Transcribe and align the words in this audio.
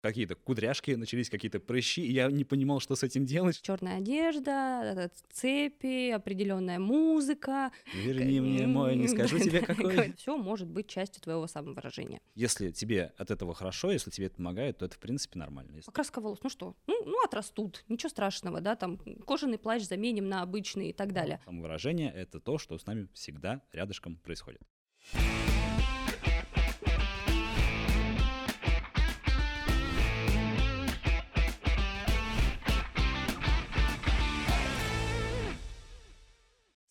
какие-то 0.00 0.34
кудряшки, 0.34 0.92
начались 0.92 1.30
какие-то 1.30 1.60
прыщи, 1.60 2.02
и 2.02 2.12
я 2.12 2.30
не 2.30 2.44
понимал, 2.44 2.80
что 2.80 2.96
с 2.96 3.02
этим 3.02 3.24
делать. 3.24 3.60
Черная 3.62 3.98
одежда, 3.98 5.10
цепи, 5.30 6.10
определенная 6.10 6.78
музыка. 6.78 7.72
Верни 7.94 8.40
мне 8.40 8.66
мой, 8.66 8.96
не 8.96 9.08
скажу 9.08 9.38
тебе 9.38 9.60
какой. 9.60 10.12
Все 10.14 10.36
может 10.36 10.68
быть 10.68 10.88
частью 10.88 11.22
твоего 11.22 11.46
самовыражения. 11.46 12.20
Если 12.34 12.70
тебе 12.70 13.12
от 13.16 13.30
этого 13.30 13.54
хорошо, 13.54 13.92
если 13.92 14.10
тебе 14.10 14.26
это 14.26 14.36
помогает, 14.36 14.78
то 14.78 14.86
это, 14.86 14.94
в 14.94 14.98
принципе, 14.98 15.38
нормально. 15.38 15.80
Покраска 15.84 16.20
волос, 16.20 16.38
ну 16.42 16.50
что, 16.50 16.76
ну, 16.86 17.04
ну 17.04 17.24
отрастут, 17.24 17.84
ничего 17.88 18.08
страшного, 18.08 18.60
да, 18.60 18.76
там 18.76 18.98
кожаный 19.26 19.58
плащ 19.58 19.82
заменим 19.82 20.28
на 20.28 20.42
обычный 20.42 20.90
и 20.90 20.92
так 20.92 21.12
далее. 21.12 21.40
Самовыражение— 21.44 22.12
это 22.14 22.40
то, 22.40 22.58
что 22.58 22.78
с 22.78 22.86
нами 22.86 23.08
всегда 23.12 23.62
рядышком 23.72 24.16
происходит. 24.16 24.62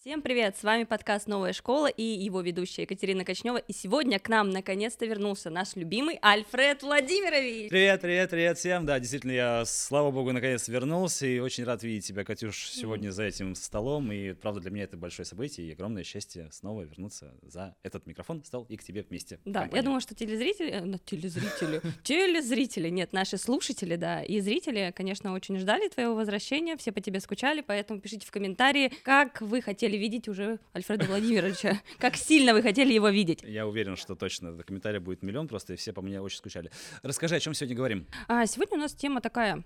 Всем 0.10 0.24
привет! 0.24 0.58
С 0.58 0.64
вами 0.64 0.86
подкаст 0.86 1.28
«Новая 1.28 1.54
школа» 1.54 1.86
и 1.86 2.02
его 2.02 2.42
ведущая 2.42 2.82
Екатерина 2.82 3.24
Кочнева. 3.24 3.58
И 3.58 3.74
сегодня 3.74 4.18
к 4.18 4.28
нам 4.28 4.50
наконец-то 4.50 5.06
вернулся 5.06 5.52
наш 5.52 5.76
любимый 5.76 6.18
Альфред 6.20 6.82
Владимирович. 6.82 7.70
Привет, 7.70 8.02
привет, 8.02 8.32
привет 8.32 8.58
всем! 8.58 8.88
Да, 8.88 8.98
действительно, 9.00 9.34
я, 9.34 9.66
слава 9.68 10.10
богу, 10.10 10.32
наконец 10.32 10.68
вернулся 10.68 11.28
и 11.28 11.38
очень 11.38 11.64
рад 11.64 11.84
видеть 11.84 12.08
тебя, 12.08 12.24
Катюш, 12.24 12.72
сегодня 12.72 13.10
mm. 13.10 13.12
за 13.12 13.24
этим 13.24 13.54
столом. 13.54 14.12
И, 14.12 14.34
правда, 14.34 14.62
для 14.62 14.72
меня 14.72 14.86
это 14.86 14.98
большое 14.98 15.28
событие 15.28 15.68
и 15.68 15.74
огромное 15.74 16.04
счастье 16.04 16.50
снова 16.52 16.82
вернуться 16.82 17.36
за 17.44 17.76
этот 17.84 18.08
микрофон, 18.08 18.44
стол 18.44 18.66
и 18.68 18.78
к 18.78 18.84
тебе 18.84 19.06
вместе. 19.08 19.40
Да, 19.46 19.70
я 19.72 19.84
думаю, 19.84 20.02
что 20.02 20.16
телезрители... 20.16 20.72
Э, 20.72 20.98
телезрители... 21.06 21.82
Телезрители, 22.04 22.90
нет, 22.90 23.14
наши 23.14 23.38
слушатели, 23.38 23.96
да, 23.96 24.24
и 24.24 24.40
зрители, 24.40 24.92
конечно, 24.96 25.34
очень 25.34 25.60
ждали 25.60 25.88
твоего 25.88 26.16
возвращения, 26.16 26.78
все 26.78 26.92
по 26.92 27.00
тебе 27.00 27.20
скучали, 27.20 27.62
поэтому 27.62 28.02
пишите 28.02 28.26
в 28.26 28.32
комментарии, 28.32 28.92
как 29.04 29.42
вы 29.42 29.62
хотели 29.62 29.99
видеть 30.00 30.28
уже 30.28 30.60
Альфреда 30.76 31.06
Владимировича. 31.06 31.82
Как 32.00 32.16
сильно 32.16 32.54
вы 32.54 32.62
хотели 32.62 32.94
его 32.94 33.10
видеть? 33.10 33.44
Я 33.44 33.68
уверен, 33.68 33.96
что 33.96 34.16
точно. 34.16 34.58
Комментариев 34.64 35.04
будет 35.04 35.22
миллион 35.22 35.48
просто, 35.48 35.74
и 35.74 35.76
все 35.76 35.94
по 35.94 36.02
мне 36.02 36.22
очень 36.22 36.38
скучали. 36.38 36.72
Расскажи, 37.04 37.36
о 37.36 37.40
чем 37.40 37.54
сегодня 37.54 37.76
говорим? 37.76 38.08
А, 38.28 38.46
сегодня 38.46 38.78
у 38.78 38.82
нас 38.82 38.94
тема 38.94 39.22
такая 39.22 39.64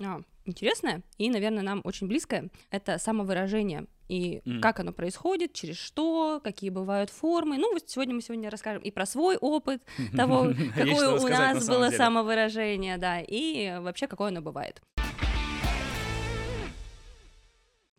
а, 0.00 0.20
интересная 0.44 1.02
и, 1.18 1.30
наверное, 1.30 1.62
нам 1.62 1.80
очень 1.84 2.08
близкая. 2.08 2.50
Это 2.70 2.98
самовыражение 2.98 3.86
и 4.08 4.40
mm. 4.44 4.60
как 4.60 4.80
оно 4.80 4.92
происходит, 4.92 5.52
через 5.52 5.76
что, 5.76 6.40
какие 6.42 6.70
бывают 6.70 7.10
формы. 7.10 7.58
Ну, 7.58 7.72
вот 7.72 7.88
сегодня 7.88 8.14
мы 8.14 8.22
сегодня 8.22 8.50
расскажем 8.50 8.82
и 8.82 8.90
про 8.90 9.06
свой 9.06 9.36
опыт 9.36 9.82
того, 10.16 10.52
какое 10.74 11.18
у 11.18 11.28
нас 11.28 11.66
было 11.66 11.90
самовыражение, 11.90 12.98
да, 12.98 13.20
и 13.20 13.78
вообще 13.80 14.06
какое 14.06 14.28
оно 14.28 14.42
бывает. 14.42 14.80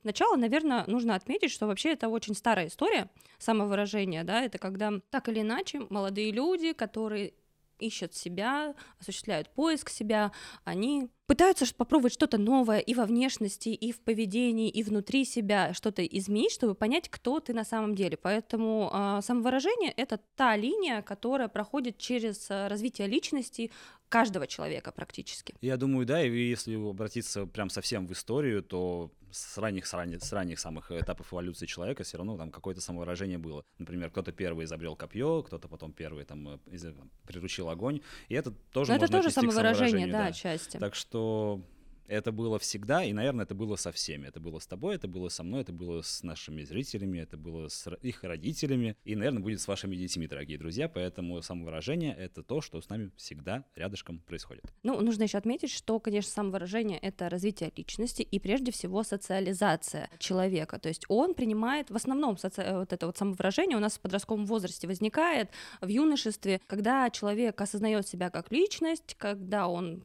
Сначала, 0.07 0.37
наверное, 0.37 0.85
нужно 0.87 1.15
отметить, 1.15 1.51
что 1.51 1.67
вообще 1.67 1.91
это 1.91 2.07
очень 2.07 2.33
старая 2.33 2.67
история 2.67 3.09
самовыражения, 3.39 4.23
да, 4.23 4.41
это 4.41 4.57
когда 4.57 4.93
так 5.09 5.27
или 5.27 5.41
иначе 5.41 5.81
молодые 5.89 6.31
люди, 6.31 6.71
которые 6.71 7.33
ищут 7.77 8.15
себя, 8.15 8.73
осуществляют 9.01 9.49
поиск 9.49 9.89
себя, 9.89 10.31
они 10.63 11.09
пытаются 11.27 11.65
попробовать 11.75 12.13
что-то 12.13 12.37
новое 12.37 12.79
и 12.79 12.93
во 12.93 13.05
внешности, 13.05 13.69
и 13.69 13.91
в 13.91 13.99
поведении, 13.99 14.69
и 14.69 14.81
внутри 14.81 15.25
себя, 15.25 15.73
что-то 15.73 16.05
изменить, 16.05 16.53
чтобы 16.53 16.73
понять, 16.73 17.09
кто 17.09 17.41
ты 17.41 17.53
на 17.53 17.65
самом 17.65 17.93
деле. 17.93 18.15
Поэтому 18.15 18.89
э, 18.91 19.19
самовыражение— 19.21 19.91
это 19.97 20.19
та 20.35 20.55
линия, 20.55 21.01
которая 21.01 21.49
проходит 21.49 21.97
через 21.97 22.47
а, 22.49 22.69
развитие 22.69 23.07
личности 23.07 23.71
каждого 24.09 24.47
человека 24.47 24.91
практически. 24.91 25.53
Я 25.59 25.75
думаю, 25.75 26.05
да, 26.05 26.23
и 26.23 26.31
если 26.31 26.75
обратиться 26.75 27.45
прям 27.45 27.69
совсем 27.69 28.07
в 28.07 28.13
историю, 28.13 28.63
то 28.63 29.11
с 29.37 29.57
ранних, 29.57 29.85
с 29.85 29.93
ранних, 29.93 30.23
с 30.23 30.33
ранних 30.33 30.59
самых 30.59 30.91
этапов 30.91 31.33
эволюции 31.33 31.65
человека 31.65 32.03
все 32.03 32.17
равно 32.17 32.37
там 32.37 32.51
какое-то 32.51 32.81
самовыражение 32.81 33.37
было. 33.37 33.63
Например, 33.77 34.09
кто-то 34.09 34.31
первый 34.31 34.65
изобрел 34.65 34.95
копье, 34.95 35.43
кто-то 35.43 35.67
потом 35.67 35.93
первый 35.93 36.25
там 36.25 36.47
э, 36.49 36.93
приручил 37.25 37.69
огонь, 37.69 38.01
и 38.29 38.35
это 38.35 38.51
тоже 38.51 38.91
Но 38.91 38.99
можно 38.99 39.05
это 39.05 39.23
тоже 39.23 39.31
самовыражение, 39.31 40.07
да, 40.07 40.23
да, 40.23 40.25
отчасти. 40.27 40.77
Так 40.77 40.95
что 40.95 41.61
это 42.07 42.31
было 42.31 42.59
всегда, 42.59 43.03
и, 43.03 43.13
наверное, 43.13 43.45
это 43.45 43.55
было 43.55 43.75
со 43.75 43.91
всеми. 43.91 44.27
Это 44.27 44.39
было 44.39 44.59
с 44.59 44.67
тобой, 44.67 44.95
это 44.95 45.07
было 45.07 45.29
со 45.29 45.43
мной, 45.43 45.61
это 45.61 45.73
было 45.73 46.01
с 46.01 46.23
нашими 46.23 46.63
зрителями, 46.63 47.19
это 47.19 47.37
было 47.37 47.67
с 47.67 47.87
их 48.01 48.23
родителями, 48.23 48.95
и, 49.03 49.15
наверное, 49.15 49.41
будет 49.41 49.61
с 49.61 49.67
вашими 49.67 49.95
детьми, 49.95 50.27
дорогие 50.27 50.57
друзья. 50.57 50.89
Поэтому 50.89 51.41
самовыражение— 51.41 52.15
это 52.17 52.43
то, 52.43 52.61
что 52.61 52.81
с 52.81 52.89
нами 52.89 53.11
всегда 53.15 53.65
рядышком 53.75 54.19
происходит. 54.19 54.63
Ну, 54.83 54.99
нужно 55.01 55.23
еще 55.23 55.37
отметить, 55.37 55.71
что, 55.71 55.99
конечно, 55.99 56.31
самовыражение— 56.31 56.97
это 57.01 57.29
развитие 57.29 57.71
личности 57.75 58.21
и, 58.21 58.39
прежде 58.39 58.71
всего, 58.71 59.03
социализация 59.03 60.09
человека. 60.19 60.79
То 60.79 60.89
есть 60.89 61.05
он 61.09 61.33
принимает, 61.33 61.89
в 61.89 61.95
основном, 61.95 62.37
соци... 62.37 62.63
вот 62.71 62.93
это 62.93 63.05
вот 63.05 63.17
самовыражение 63.17 63.77
у 63.77 63.81
нас 63.81 63.97
в 63.97 64.01
подростковом 64.01 64.45
возрасте 64.45 64.87
возникает, 64.87 65.49
в 65.81 65.87
юношестве, 65.87 66.61
когда 66.67 67.09
человек 67.09 67.59
осознает 67.59 68.07
себя 68.07 68.29
как 68.29 68.51
личность, 68.51 69.15
когда 69.17 69.67
он 69.67 70.03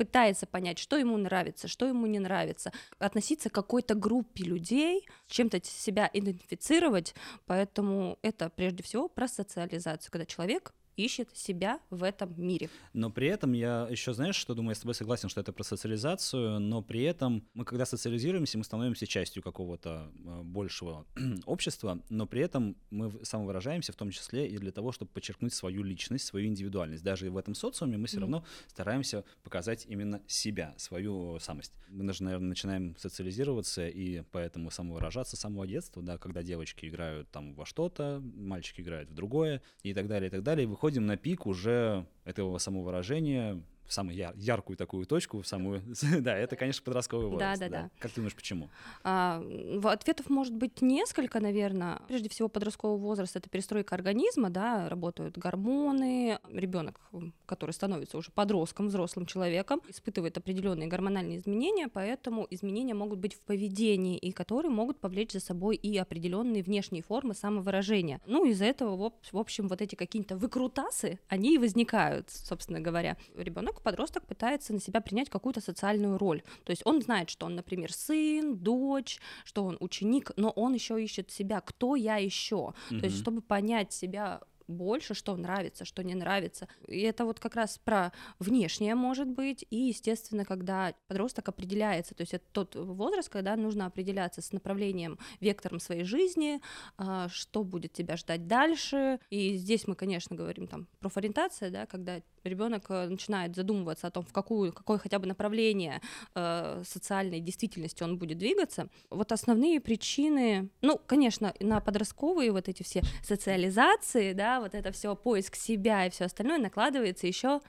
пытается 0.00 0.46
понять, 0.46 0.78
что 0.78 0.96
ему 0.96 1.18
нравится, 1.18 1.68
что 1.68 1.84
ему 1.84 2.06
не 2.06 2.18
нравится, 2.18 2.72
относиться 2.98 3.50
к 3.50 3.52
какой-то 3.52 3.94
группе 3.94 4.44
людей, 4.44 5.06
чем-то 5.28 5.62
себя 5.62 6.08
идентифицировать, 6.10 7.14
поэтому 7.44 8.18
это 8.22 8.48
прежде 8.48 8.82
всего 8.82 9.08
про 9.08 9.28
социализацию, 9.28 10.10
когда 10.10 10.24
человек 10.24 10.72
ищет 11.04 11.36
себя 11.36 11.80
в 11.90 12.02
этом 12.02 12.34
мире. 12.36 12.68
Но 12.92 13.10
при 13.10 13.28
этом 13.28 13.52
я 13.52 13.86
еще, 13.90 14.12
знаешь, 14.12 14.36
что 14.36 14.54
думаю, 14.54 14.70
я 14.70 14.74
с 14.74 14.80
тобой 14.80 14.94
согласен, 14.94 15.28
что 15.28 15.40
это 15.40 15.52
про 15.52 15.64
социализацию, 15.64 16.60
но 16.60 16.82
при 16.82 17.02
этом 17.02 17.44
мы, 17.54 17.64
когда 17.64 17.86
социализируемся, 17.86 18.58
мы 18.58 18.64
становимся 18.64 19.06
частью 19.06 19.42
какого-то 19.42 20.10
э, 20.14 20.42
большего 20.42 21.06
общества, 21.46 22.00
но 22.08 22.26
при 22.26 22.42
этом 22.42 22.76
мы 22.90 23.12
самовыражаемся 23.24 23.92
в 23.92 23.96
том 23.96 24.10
числе 24.10 24.48
и 24.48 24.58
для 24.58 24.72
того, 24.72 24.92
чтобы 24.92 25.10
подчеркнуть 25.10 25.52
свою 25.52 25.82
личность, 25.82 26.26
свою 26.26 26.46
индивидуальность. 26.46 27.02
Даже 27.02 27.30
в 27.30 27.36
этом 27.36 27.54
социуме 27.54 27.96
мы 27.96 28.06
все 28.06 28.18
mm. 28.18 28.20
равно 28.20 28.44
стараемся 28.68 29.24
показать 29.42 29.86
именно 29.86 30.22
себя, 30.26 30.74
свою 30.76 31.38
самость. 31.40 31.72
Мы 31.88 32.12
же, 32.12 32.22
наверное, 32.22 32.48
начинаем 32.48 32.96
социализироваться 32.96 33.88
и 33.88 34.22
поэтому 34.32 34.70
самовыражаться 34.70 35.36
с 35.36 35.40
самого 35.40 35.66
детства, 35.66 36.02
да, 36.02 36.18
когда 36.18 36.42
девочки 36.42 36.86
играют 36.86 37.30
там 37.30 37.54
во 37.54 37.66
что-то, 37.66 38.20
мальчики 38.22 38.80
играют 38.80 39.10
в 39.10 39.14
другое 39.14 39.62
и 39.82 39.94
так 39.94 40.06
далее, 40.06 40.28
и 40.28 40.30
так 40.30 40.42
далее, 40.42 40.64
и 40.64 40.66
выходим 40.90 41.06
на 41.06 41.16
пик 41.16 41.46
уже 41.46 42.04
этого 42.24 42.58
самовыражения, 42.58 43.62
в 43.90 43.92
самую 43.92 44.16
яркую 44.36 44.76
такую 44.76 45.04
точку, 45.04 45.42
в 45.42 45.46
самую, 45.46 45.82
да, 46.20 46.36
это, 46.36 46.54
конечно, 46.54 46.80
подростковый 46.84 47.26
возраст. 47.26 47.60
Да, 47.60 47.68
да, 47.68 47.82
да. 47.82 47.90
Как 47.98 48.12
ты 48.12 48.16
думаешь, 48.16 48.36
почему? 48.36 48.70
А, 49.02 49.42
ответов 49.82 50.30
может 50.30 50.54
быть 50.54 50.80
несколько, 50.80 51.40
наверное. 51.40 52.00
Прежде 52.06 52.28
всего, 52.28 52.48
подростковый 52.48 53.00
возраст— 53.00 53.34
это 53.36 53.50
перестройка 53.50 53.96
организма, 53.96 54.48
да, 54.48 54.88
работают 54.88 55.36
гормоны. 55.36 56.38
Ребенок, 56.52 57.00
который 57.46 57.72
становится 57.72 58.16
уже 58.16 58.30
подростком, 58.30 58.86
взрослым 58.86 59.26
человеком, 59.26 59.80
испытывает 59.88 60.38
определенные 60.38 60.88
гормональные 60.88 61.38
изменения, 61.38 61.88
поэтому 61.88 62.46
изменения 62.48 62.94
могут 62.94 63.18
быть 63.18 63.34
в 63.34 63.40
поведении, 63.40 64.16
и 64.16 64.30
которые 64.30 64.70
могут 64.70 65.00
повлечь 65.00 65.32
за 65.32 65.40
собой 65.40 65.74
и 65.74 65.98
определенные 65.98 66.62
внешние 66.62 67.02
формы 67.02 67.34
самовыражения. 67.34 68.20
Ну, 68.26 68.44
из-за 68.44 68.66
этого, 68.66 69.12
в 69.32 69.36
общем, 69.36 69.66
вот 69.66 69.82
эти 69.82 69.96
какие-то 69.96 70.36
выкрутасы, 70.36 71.18
они 71.26 71.56
и 71.56 71.58
возникают, 71.58 72.30
собственно 72.30 72.78
говоря. 72.78 73.16
Ребенок 73.34 73.79
подросток 73.82 74.26
пытается 74.26 74.72
на 74.72 74.80
себя 74.80 75.00
принять 75.00 75.30
какую-то 75.30 75.60
социальную 75.60 76.18
роль. 76.18 76.42
То 76.64 76.70
есть 76.70 76.82
он 76.84 77.02
знает, 77.02 77.30
что 77.30 77.46
он, 77.46 77.54
например, 77.54 77.92
сын, 77.92 78.56
дочь, 78.56 79.20
что 79.44 79.64
он 79.64 79.76
ученик, 79.80 80.32
но 80.36 80.50
он 80.50 80.74
еще 80.74 81.02
ищет 81.02 81.30
себя, 81.30 81.60
кто 81.60 81.96
я 81.96 82.16
еще. 82.16 82.74
Mm-hmm. 82.90 83.00
То 83.00 83.04
есть, 83.06 83.18
чтобы 83.18 83.42
понять 83.42 83.92
себя 83.92 84.40
больше, 84.70 85.14
что 85.14 85.36
нравится, 85.36 85.84
что 85.84 86.02
не 86.02 86.14
нравится. 86.14 86.68
И 86.86 87.00
это 87.00 87.24
вот 87.24 87.40
как 87.40 87.56
раз 87.56 87.78
про 87.78 88.12
внешнее 88.38 88.94
может 88.94 89.28
быть, 89.28 89.66
и, 89.70 89.76
естественно, 89.76 90.44
когда 90.44 90.94
подросток 91.08 91.48
определяется, 91.48 92.14
то 92.14 92.22
есть 92.22 92.34
это 92.34 92.44
тот 92.52 92.74
возраст, 92.76 93.28
когда 93.28 93.56
нужно 93.56 93.86
определяться 93.86 94.40
с 94.40 94.52
направлением, 94.52 95.18
вектором 95.40 95.80
своей 95.80 96.04
жизни, 96.04 96.60
а, 96.96 97.28
что 97.28 97.64
будет 97.64 97.92
тебя 97.92 98.16
ждать 98.16 98.46
дальше. 98.46 99.18
И 99.30 99.56
здесь 99.56 99.86
мы, 99.86 99.94
конечно, 99.94 100.36
говорим 100.36 100.66
там 100.66 100.86
профориентация, 101.00 101.70
да, 101.70 101.86
когда 101.86 102.22
ребенок 102.44 102.86
э, 102.88 103.08
начинает 103.08 103.54
задумываться 103.54 104.06
о 104.06 104.10
том, 104.10 104.24
в 104.24 104.32
какую, 104.32 104.72
какое 104.72 104.98
хотя 104.98 105.18
бы 105.18 105.26
направление 105.26 106.00
э, 106.34 106.82
социальной 106.86 107.40
действительности 107.40 108.02
он 108.02 108.18
будет 108.18 108.38
двигаться. 108.38 108.88
Вот 109.10 109.32
основные 109.32 109.80
причины, 109.80 110.70
ну, 110.80 111.00
конечно, 111.06 111.54
на 111.60 111.80
подростковые 111.80 112.52
вот 112.52 112.68
эти 112.68 112.82
все 112.82 113.02
социализации, 113.22 114.32
да, 114.32 114.60
вот 114.60 114.74
это 114.74 114.92
все 114.92 115.14
поиск 115.16 115.56
себя 115.56 116.06
и 116.06 116.10
все 116.10 116.24
остальное 116.24 116.58
накладывается 116.58 117.26
еще. 117.26 117.60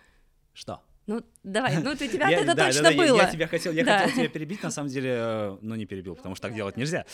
Что? 0.54 0.82
Ну, 1.08 1.22
давай, 1.44 1.82
ну 1.82 1.96
ты 1.96 2.08
тебя 2.08 2.30
это 2.32 2.56
точно 2.56 2.92
было. 2.92 3.18
Я, 3.18 3.32
тебя 3.32 3.48
хотел, 3.48 3.74
я 3.74 3.84
хотел 3.84 4.16
тебя 4.16 4.30
перебить, 4.34 4.64
на 4.64 4.72
самом 4.72 4.90
деле, 4.90 5.12
э, 5.18 5.58
но 5.62 5.76
не 5.76 5.86
перебил, 5.86 6.16
потому 6.16 6.36
что 6.36 6.48
так 6.48 6.56
делать 6.56 6.78
нельзя. 6.78 7.06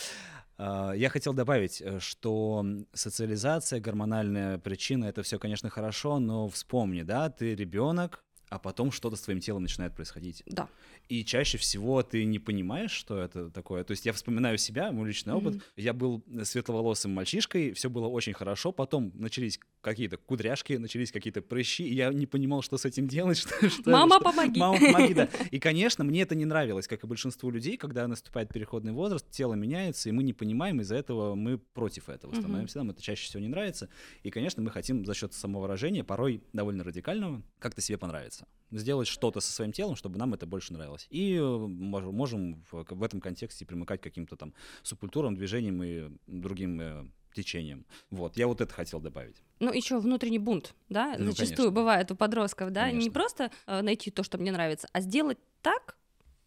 А, 0.58 0.92
я 0.92 1.08
хотел 1.08 1.32
добавить, 1.34 1.80
э, 1.80 2.00
что 2.00 2.64
социализация, 2.92 3.80
гормональная 3.80 4.58
причина, 4.58 5.04
это 5.04 5.22
все, 5.22 5.38
конечно, 5.38 5.70
хорошо, 5.70 6.18
но 6.18 6.48
вспомни, 6.48 7.02
да, 7.02 7.30
ты 7.30 7.54
ребенок, 7.54 8.24
а 8.50 8.58
потом 8.58 8.90
что-то 8.90 9.16
с 9.16 9.20
твоим 9.20 9.40
телом 9.40 9.62
начинает 9.62 9.94
происходить. 9.94 10.42
Да. 10.46 10.68
И 11.08 11.24
чаще 11.24 11.58
всего 11.58 12.02
ты 12.02 12.24
не 12.24 12.38
понимаешь, 12.38 12.90
что 12.90 13.18
это 13.18 13.50
такое. 13.50 13.84
То 13.84 13.92
есть 13.92 14.06
я 14.06 14.12
вспоминаю 14.12 14.58
себя, 14.58 14.92
мой 14.92 15.08
личный 15.08 15.34
опыт. 15.34 15.56
Mm-hmm. 15.56 15.62
Я 15.76 15.92
был 15.92 16.24
светловолосым 16.44 17.12
мальчишкой, 17.12 17.72
все 17.72 17.90
было 17.90 18.06
очень 18.06 18.32
хорошо. 18.32 18.72
Потом 18.72 19.12
начались 19.14 19.58
какие-то 19.80 20.16
кудряшки, 20.16 20.74
начались 20.74 21.12
какие-то 21.12 21.40
прыщи, 21.40 21.84
и 21.84 21.94
я 21.94 22.12
не 22.12 22.26
понимал, 22.26 22.62
что 22.62 22.76
с 22.78 22.84
этим 22.84 23.08
делать. 23.08 23.38
Что, 23.48 23.70
что, 23.70 23.90
Мама, 23.90 24.16
что... 24.16 24.24
помоги! 24.24 24.60
Мама, 24.60 24.78
помоги, 24.78 25.14
да. 25.14 25.28
И, 25.50 25.58
конечно, 25.58 26.04
мне 26.04 26.22
это 26.22 26.34
не 26.34 26.44
нравилось, 26.44 26.88
как 26.88 27.04
и 27.04 27.06
большинству 27.06 27.50
людей, 27.50 27.76
когда 27.76 28.06
наступает 28.08 28.52
переходный 28.52 28.92
возраст, 28.92 29.30
тело 29.30 29.54
меняется, 29.54 30.08
и 30.08 30.12
мы 30.12 30.22
не 30.22 30.32
понимаем, 30.32 30.80
из-за 30.80 30.96
этого 30.96 31.34
мы 31.34 31.58
против 31.58 32.08
этого 32.08 32.34
становимся. 32.34 32.78
Mm-hmm. 32.78 32.82
Нам 32.82 32.90
это 32.90 33.02
чаще 33.02 33.24
всего 33.24 33.40
не 33.40 33.48
нравится. 33.48 33.88
И, 34.22 34.30
конечно, 34.30 34.62
мы 34.62 34.70
хотим 34.70 35.04
за 35.04 35.14
счет 35.14 35.32
самовыражения, 35.34 36.04
порой 36.04 36.42
довольно 36.52 36.84
радикального, 36.84 37.42
как-то 37.58 37.80
себе 37.80 37.98
понравится 38.38 38.46
сделать 38.70 39.08
что-то 39.08 39.40
со 39.40 39.52
своим 39.52 39.72
телом, 39.72 39.96
чтобы 39.96 40.18
нам 40.18 40.34
это 40.34 40.46
больше 40.46 40.72
нравилось. 40.72 41.06
И 41.10 41.34
э, 41.34 41.42
можем, 41.42 42.14
можем 42.14 42.64
в, 42.70 42.84
в 42.88 43.02
этом 43.02 43.20
контексте 43.20 43.64
примыкать 43.64 44.00
к 44.00 44.04
каким-то 44.04 44.36
там 44.36 44.52
субкультурам, 44.82 45.34
движениям 45.34 45.82
и 45.82 46.10
другим 46.26 46.80
э, 46.80 47.06
течением. 47.34 47.86
Вот, 48.10 48.36
я 48.36 48.46
вот 48.46 48.60
это 48.60 48.72
хотел 48.72 49.00
добавить. 49.00 49.42
Ну, 49.60 49.72
еще 49.72 49.98
внутренний 49.98 50.38
бунт, 50.38 50.74
да, 50.88 51.16
ну, 51.18 51.30
зачастую 51.30 51.56
конечно. 51.56 51.70
бывает 51.70 52.10
у 52.10 52.16
подростков, 52.16 52.70
да, 52.70 52.82
конечно. 52.82 53.04
не 53.04 53.10
просто 53.10 53.50
э, 53.66 53.80
найти 53.80 54.10
то, 54.10 54.22
что 54.22 54.38
мне 54.38 54.52
нравится, 54.52 54.88
а 54.92 55.00
сделать 55.00 55.38
так, 55.62 55.96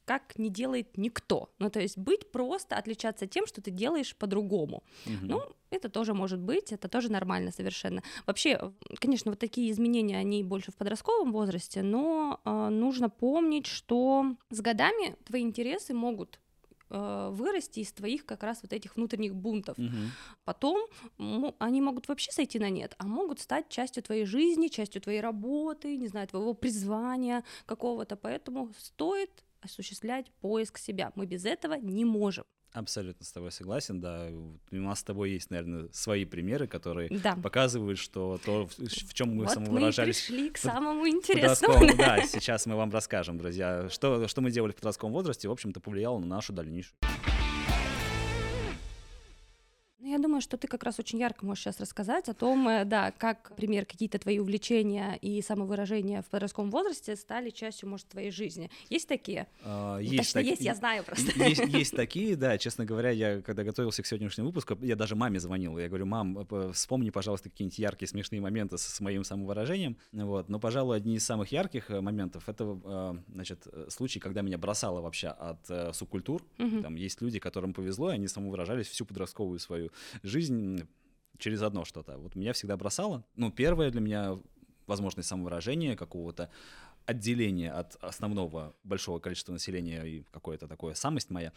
как 0.05 0.37
не 0.37 0.49
делает 0.49 0.97
никто. 0.97 1.49
Ну, 1.59 1.69
то 1.69 1.79
есть 1.79 1.97
быть 1.97 2.31
просто, 2.31 2.75
отличаться 2.75 3.27
тем, 3.27 3.45
что 3.45 3.61
ты 3.61 3.71
делаешь 3.71 4.15
по-другому. 4.15 4.83
Угу. 5.05 5.15
Ну, 5.21 5.41
это 5.69 5.89
тоже 5.89 6.13
может 6.13 6.39
быть, 6.39 6.71
это 6.71 6.87
тоже 6.87 7.11
нормально 7.11 7.51
совершенно. 7.51 8.03
Вообще, 8.25 8.73
конечно, 8.99 9.31
вот 9.31 9.39
такие 9.39 9.71
изменения, 9.71 10.17
они 10.17 10.43
больше 10.43 10.71
в 10.71 10.75
подростковом 10.75 11.31
возрасте, 11.31 11.81
но 11.81 12.39
э, 12.43 12.69
нужно 12.69 13.09
помнить, 13.09 13.67
что 13.67 14.35
с 14.49 14.59
годами 14.61 15.15
твои 15.25 15.41
интересы 15.41 15.93
могут 15.93 16.39
э, 16.89 17.29
вырасти 17.31 17.79
из 17.79 17.93
твоих 17.93 18.25
как 18.25 18.43
раз 18.43 18.59
вот 18.63 18.73
этих 18.73 18.95
внутренних 18.95 19.33
бунтов. 19.33 19.77
Угу. 19.77 19.95
Потом 20.43 20.87
они 21.59 21.81
могут 21.81 22.07
вообще 22.07 22.31
сойти 22.31 22.59
на 22.59 22.69
нет, 22.69 22.95
а 22.97 23.05
могут 23.05 23.39
стать 23.39 23.69
частью 23.69 24.03
твоей 24.03 24.25
жизни, 24.25 24.67
частью 24.67 25.01
твоей 25.01 25.21
работы, 25.21 25.95
не 25.95 26.07
знаю, 26.07 26.27
твоего 26.27 26.53
призвания 26.53 27.43
какого-то. 27.65 28.15
Поэтому 28.17 28.73
стоит 28.77 29.31
осуществлять 29.61 30.31
поиск 30.41 30.77
себя. 30.77 31.11
Мы 31.15 31.25
без 31.25 31.45
этого 31.45 31.75
не 31.75 32.05
можем. 32.05 32.43
Абсолютно 32.73 33.25
с 33.25 33.31
тобой 33.33 33.51
согласен, 33.51 33.99
да. 33.99 34.29
У 34.31 34.75
нас 34.75 34.99
с 34.99 35.03
тобой 35.03 35.31
есть, 35.31 35.49
наверное, 35.49 35.89
свои 35.91 36.23
примеры, 36.23 36.67
которые 36.67 37.09
да. 37.09 37.35
показывают, 37.35 37.99
что 37.99 38.39
то, 38.45 38.67
в 38.67 39.13
чем 39.13 39.35
мы 39.35 39.43
вот 39.43 39.53
самовыражались. 39.53 40.29
Мы 40.29 40.35
пришли 40.35 40.49
к 40.51 40.57
самому 40.57 41.07
интересному. 41.07 41.81
Да, 41.97 42.21
сейчас 42.25 42.65
мы 42.65 42.75
вам 42.75 42.89
расскажем, 42.91 43.37
друзья, 43.37 43.89
что, 43.89 44.27
что 44.27 44.41
мы 44.41 44.51
делали 44.51 44.71
в 44.71 44.75
подростковом 44.75 45.13
возрасте, 45.13 45.49
в 45.49 45.51
общем-то, 45.51 45.81
повлияло 45.81 46.19
на 46.19 46.27
нашу 46.27 46.53
дальнейшую. 46.53 46.95
Думаю, 50.21 50.41
что 50.41 50.57
ты 50.57 50.67
как 50.67 50.83
раз 50.83 50.99
очень 50.99 51.19
ярко 51.19 51.45
можешь 51.45 51.63
сейчас 51.63 51.79
рассказать 51.79 52.29
о 52.29 52.33
том, 52.33 52.67
э, 52.67 52.85
да, 52.85 53.11
как, 53.11 53.49
например, 53.51 53.85
какие-то 53.85 54.19
твои 54.19 54.39
увлечения 54.39 55.17
и 55.21 55.41
самовыражения 55.41 56.21
в 56.21 56.27
подростковом 56.27 56.69
возрасте 56.69 57.15
стали 57.15 57.49
частью, 57.49 57.89
может, 57.89 58.07
твоей 58.07 58.31
жизни. 58.31 58.69
Есть 58.89 59.07
такие? 59.07 59.47
А, 59.63 59.95
ну, 59.95 60.01
есть, 60.01 60.33
так... 60.33 60.43
есть, 60.43 60.61
я 60.61 60.75
знаю 60.75 61.03
просто. 61.03 61.31
Есть, 61.43 61.61
есть 61.67 61.95
такие, 61.95 62.35
да. 62.35 62.57
Честно 62.57 62.85
говоря, 62.85 63.09
я 63.09 63.41
когда 63.41 63.63
готовился 63.63 64.03
к 64.03 64.05
сегодняшнему 64.05 64.49
выпуску, 64.49 64.77
я 64.81 64.95
даже 64.95 65.15
маме 65.15 65.39
звонил. 65.39 65.77
Я 65.77 65.87
говорю, 65.87 66.05
мам, 66.05 66.47
вспомни, 66.73 67.09
пожалуйста, 67.09 67.49
какие-нибудь 67.49 67.79
яркие, 67.79 68.07
смешные 68.07 68.41
моменты 68.41 68.77
с, 68.77 68.99
моим 68.99 69.23
самовыражением. 69.23 69.97
Вот. 70.11 70.49
Но, 70.49 70.59
пожалуй, 70.59 70.97
одни 70.97 71.15
из 71.15 71.25
самых 71.25 71.51
ярких 71.51 71.89
э, 71.89 72.01
моментов 72.01 72.47
это, 72.47 72.79
э, 72.83 73.13
значит, 73.33 73.67
случай, 73.89 74.19
когда 74.19 74.41
меня 74.41 74.57
бросало 74.57 75.01
вообще 75.01 75.29
от 75.29 75.95
субкультур. 75.95 76.43
Угу. 76.59 76.81
Там 76.81 76.95
есть 76.95 77.21
люди, 77.21 77.39
которым 77.39 77.73
повезло, 77.73 78.11
и 78.11 78.15
они 78.15 78.27
самовыражались 78.27 78.87
всю 78.87 79.05
подростковую 79.05 79.59
свою 79.59 79.91
жизнь 80.23 80.87
через 81.37 81.61
одно 81.61 81.85
что-то. 81.85 82.17
Вот 82.17 82.35
меня 82.35 82.53
всегда 82.53 82.77
бросало. 82.77 83.23
Ну, 83.35 83.51
первое 83.51 83.91
для 83.91 84.01
меня 84.01 84.39
возможность 84.87 85.29
самовыражения, 85.29 85.95
какого-то 85.95 86.49
отделения 87.05 87.71
от 87.71 87.95
основного 88.03 88.75
большого 88.83 89.19
количества 89.19 89.53
населения 89.53 90.03
и 90.03 90.23
какое-то 90.31 90.67
такое 90.67 90.93
самость 90.93 91.29
моя, 91.29 91.51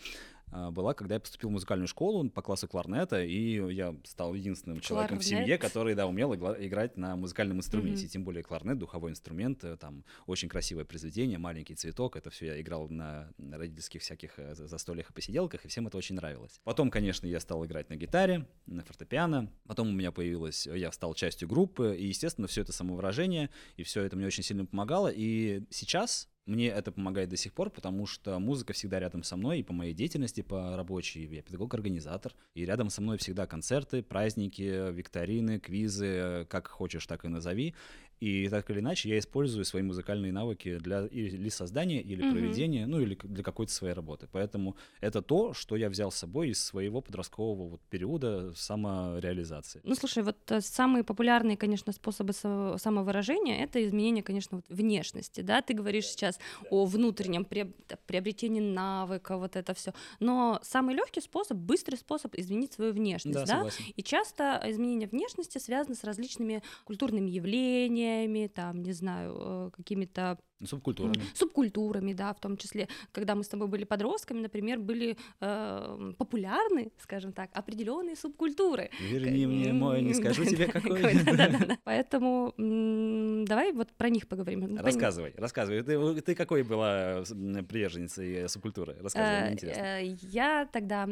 была, 0.51 0.95
когда 0.95 1.15
я 1.15 1.21
поступил 1.21 1.49
в 1.49 1.53
музыкальную 1.53 1.89
школу 1.89 2.29
по 2.31 2.43
классу 2.43 2.69
кларнета, 2.69 3.23
и 3.23 3.75
я 3.75 3.95
стал 4.05 4.35
единственным 4.35 4.81
человеком 4.81 5.19
кларнет. 5.19 5.25
в 5.25 5.29
семье, 5.29 5.59
который, 5.59 5.95
да, 5.95 6.07
умел 6.07 6.35
играть 6.35 6.97
на 6.97 7.17
музыкальном 7.17 7.59
инструменте, 7.59 8.07
mm-hmm. 8.07 8.09
тем 8.09 8.25
более 8.25 8.43
кларнет, 8.43 8.79
духовой 8.79 9.11
инструмент, 9.11 9.65
э, 9.65 9.77
там 9.77 10.05
очень 10.27 10.49
красивое 10.49 10.85
произведение, 10.85 11.39
маленький 11.39 11.75
цветок, 11.75 12.17
это 12.17 12.31
все 12.31 12.47
я 12.47 12.61
играл 12.61 12.89
на 12.89 13.33
родительских 13.39 14.03
всяких 14.03 14.39
э, 14.39 14.55
застольях 14.55 15.11
и 15.11 15.13
посиделках, 15.13 15.65
и 15.65 15.69
всем 15.69 15.87
это 15.87 15.97
очень 15.97 16.15
нравилось. 16.17 16.61
Потом, 16.65 16.91
конечно, 16.91 17.27
я 17.27 17.41
стал 17.41 17.65
играть 17.65 17.91
на 17.91 17.97
гитаре, 17.97 18.47
на 18.67 18.85
фортепиано, 18.85 19.51
потом 19.67 19.89
у 19.89 19.93
меня 19.93 20.13
появилось, 20.13 20.67
я 20.67 20.93
стал 20.93 21.15
частью 21.15 21.49
группы, 21.49 21.97
и, 21.99 22.07
естественно, 22.07 22.47
все 22.47 22.63
это 22.63 22.73
самовыражение, 22.73 23.51
и 23.77 23.83
все 23.83 24.03
это 24.03 24.17
мне 24.17 24.27
очень 24.27 24.43
сильно 24.43 24.67
помогало, 24.67 25.09
и 25.09 25.63
сейчас 25.71 26.29
мне 26.47 26.69
это 26.69 26.93
помогает 26.93 27.29
до 27.29 27.37
сих 27.37 27.53
пор, 27.53 27.71
потому 27.71 28.07
что 28.07 28.39
музыка 28.39 28.73
всегда 28.73 29.01
рядом 29.01 29.23
со 29.23 29.37
мной, 29.37 29.61
и 29.61 29.63
по 29.63 29.73
моей 29.73 29.95
деятельности, 29.95 30.43
по 30.43 30.77
рабочей, 30.77 31.27
я 31.27 31.43
педагог-организатор, 31.43 32.35
и 32.55 32.65
рядом 32.65 32.91
со 32.91 33.01
мной 33.01 33.19
всегда 33.19 33.47
концерты, 33.47 34.03
праздники, 34.03 34.93
викторины, 34.93 35.59
квизы, 35.59 36.47
как 36.51 36.69
хочешь, 36.69 37.07
так 37.07 37.25
и 37.25 37.29
назови. 37.29 37.75
И 38.21 38.49
так 38.49 38.71
или 38.71 38.81
иначе 38.81 39.09
я 39.09 39.19
использую 39.19 39.65
свои 39.65 39.83
музыкальные 39.83 40.33
навыки 40.33 40.79
для 40.79 41.07
или 41.07 41.49
создания, 41.49 42.01
или 42.01 42.25
mm-hmm. 42.25 42.33
проведения, 42.33 42.87
ну 42.87 43.01
или 43.01 43.19
для 43.23 43.43
какой-то 43.43 43.73
своей 43.73 43.95
работы. 43.95 44.29
Поэтому 44.33 44.77
это 45.01 45.21
то, 45.23 45.53
что 45.53 45.77
я 45.77 45.89
взял 45.89 46.11
с 46.11 46.17
собой 46.17 46.51
из 46.51 46.63
своего 46.63 47.01
подросткового 47.01 47.69
вот 47.69 47.81
периода 47.91 48.53
самореализации. 48.55 49.81
Ну 49.85 49.95
слушай, 49.95 50.23
вот 50.23 50.37
э, 50.51 50.61
самые 50.61 51.05
популярные, 51.05 51.57
конечно, 51.57 51.93
способы 51.93 52.33
самовыражения— 52.33 53.65
это 53.65 53.85
изменение, 53.85 54.23
конечно, 54.23 54.59
вот 54.59 54.65
внешности, 54.69 55.41
да? 55.41 55.61
Ты 55.61 55.75
говоришь 55.75 56.07
сейчас 56.07 56.39
о 56.71 56.85
внутреннем 56.85 57.45
приобретении 57.45 58.61
навыка, 58.61 59.37
вот 59.37 59.57
это 59.57 59.75
все. 59.75 59.93
Но 60.21 60.61
самый 60.63 60.95
легкий 60.95 61.21
способ, 61.21 61.57
быстрый 61.57 61.97
способ 61.97 62.35
изменить 62.37 62.73
свою 62.73 62.93
внешность, 62.93 63.47
да? 63.47 63.65
да? 63.65 63.71
И 63.97 64.03
часто 64.03 64.63
изменение 64.67 65.09
внешности 65.09 65.59
связано 65.59 65.95
с 65.95 66.05
различными 66.05 66.63
культурными 66.85 67.31
явлениями, 67.31 68.04
явлениями, 68.05 68.49
там, 68.49 68.83
не 68.83 68.93
знаю, 68.93 69.37
э, 69.39 69.71
какими-то 69.77 70.39
Субкультурами. 70.63 71.23
Субкультурами, 71.35 72.13
да, 72.13 72.33
в 72.33 72.41
том 72.41 72.57
числе, 72.57 72.89
когда 73.13 73.35
мы 73.35 73.45
с 73.45 73.49
тобой 73.49 73.69
были 73.69 73.85
подростками, 73.85 74.41
например, 74.41 74.79
были 74.79 75.17
э, 75.41 76.13
популярны, 76.17 76.91
скажем 76.99 77.33
так, 77.33 77.51
определенные 77.53 78.17
субкультуры. 78.17 78.91
Верни 79.01 79.47
мне 79.47 79.73
мой, 79.73 80.01
не 80.03 80.15
скажу 80.15 80.45
тебе 80.45 80.67
какой. 80.67 81.03
Поэтому 81.85 82.55
давай 82.57 83.73
вот 83.73 83.93
про 83.93 84.09
них 84.09 84.27
поговорим. 84.29 84.77
Рассказывай, 84.79 85.35
рассказывай. 85.37 85.83
Ты, 85.83 86.35
какой 86.35 86.63
была 86.63 87.25
приверженницей 87.69 88.49
субкультуры? 88.49 88.97
Рассказывай, 89.01 89.43
мне 89.43 89.53
интересно. 89.53 89.83
Э, 89.83 90.17
я 90.23 90.69
тогда, 90.73 91.09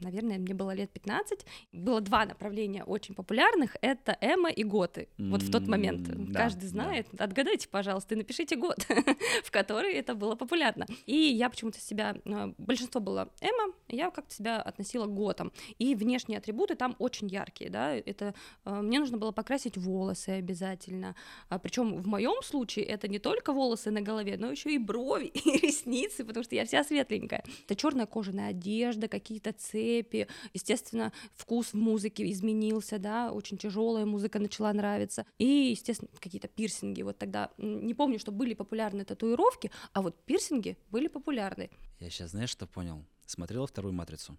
наверное, 0.00 0.38
мне 0.38 0.54
было 0.54 0.74
лет 0.74 0.90
15, 0.90 1.44
было 1.72 2.00
два 2.00 2.24
направления 2.24 2.84
очень 2.84 3.14
популярных, 3.14 3.76
это 3.82 4.16
эмо 4.20 4.50
и 4.50 4.64
готы. 4.64 5.08
Вот 5.18 5.42
в 5.42 5.50
тот 5.50 5.66
момент. 5.66 6.08
Каждый 6.32 6.68
знает. 6.68 7.08
Отгадайте, 7.18 7.68
пожалуйста, 7.68 8.14
и 8.14 8.18
напишите 8.18 8.56
год 8.56 8.77
год, 8.78 9.16
в 9.44 9.50
который 9.50 9.94
это 9.94 10.14
было 10.14 10.34
популярно. 10.34 10.86
И 11.06 11.14
я 11.14 11.48
почему-то 11.48 11.80
себя, 11.80 12.16
э, 12.24 12.52
большинство 12.58 13.00
было 13.00 13.30
эмо, 13.40 13.74
я 13.88 14.10
как-то 14.10 14.34
себя 14.34 14.60
относила 14.60 15.06
к 15.06 15.14
готам. 15.14 15.52
И 15.78 15.94
внешние 15.94 16.38
атрибуты 16.38 16.74
там 16.74 16.96
очень 16.98 17.28
яркие, 17.28 17.70
да, 17.70 17.94
это 17.94 18.34
э, 18.64 18.80
мне 18.80 19.00
нужно 19.00 19.18
было 19.18 19.32
покрасить 19.32 19.76
волосы 19.76 20.30
обязательно. 20.30 21.14
А, 21.48 21.58
Причем 21.58 21.96
в 21.96 22.06
моем 22.06 22.42
случае 22.42 22.84
это 22.84 23.08
не 23.08 23.18
только 23.18 23.52
волосы 23.52 23.90
на 23.90 24.00
голове, 24.00 24.36
но 24.38 24.50
еще 24.50 24.74
и 24.74 24.78
брови, 24.78 25.26
и 25.34 25.58
ресницы, 25.58 26.24
потому 26.24 26.44
что 26.44 26.54
я 26.54 26.64
вся 26.64 26.84
светленькая. 26.84 27.44
Это 27.64 27.76
черная 27.76 28.06
кожаная 28.06 28.50
одежда, 28.50 29.08
какие-то 29.08 29.52
цепи, 29.52 30.28
естественно, 30.54 31.12
вкус 31.34 31.68
в 31.68 31.74
музыке 31.74 32.30
изменился, 32.30 32.98
да, 32.98 33.32
очень 33.32 33.58
тяжелая 33.58 34.06
музыка 34.06 34.38
начала 34.38 34.72
нравиться. 34.72 35.24
И, 35.38 35.46
естественно, 35.46 36.10
какие-то 36.20 36.48
пирсинги. 36.48 37.02
Вот 37.02 37.18
тогда 37.18 37.50
не 37.58 37.94
помню, 37.94 38.18
что 38.18 38.32
были 38.32 38.54
популярны 38.58 39.04
татуировки, 39.04 39.70
а 39.92 40.02
вот 40.02 40.14
пирсинги 40.26 40.76
были 40.90 41.08
популярны. 41.08 41.70
Я 42.00 42.10
сейчас, 42.10 42.30
знаешь, 42.32 42.50
что 42.50 42.66
понял? 42.66 43.04
Смотрела 43.26 43.66
вторую 43.66 43.94
«Матрицу»? 43.94 44.36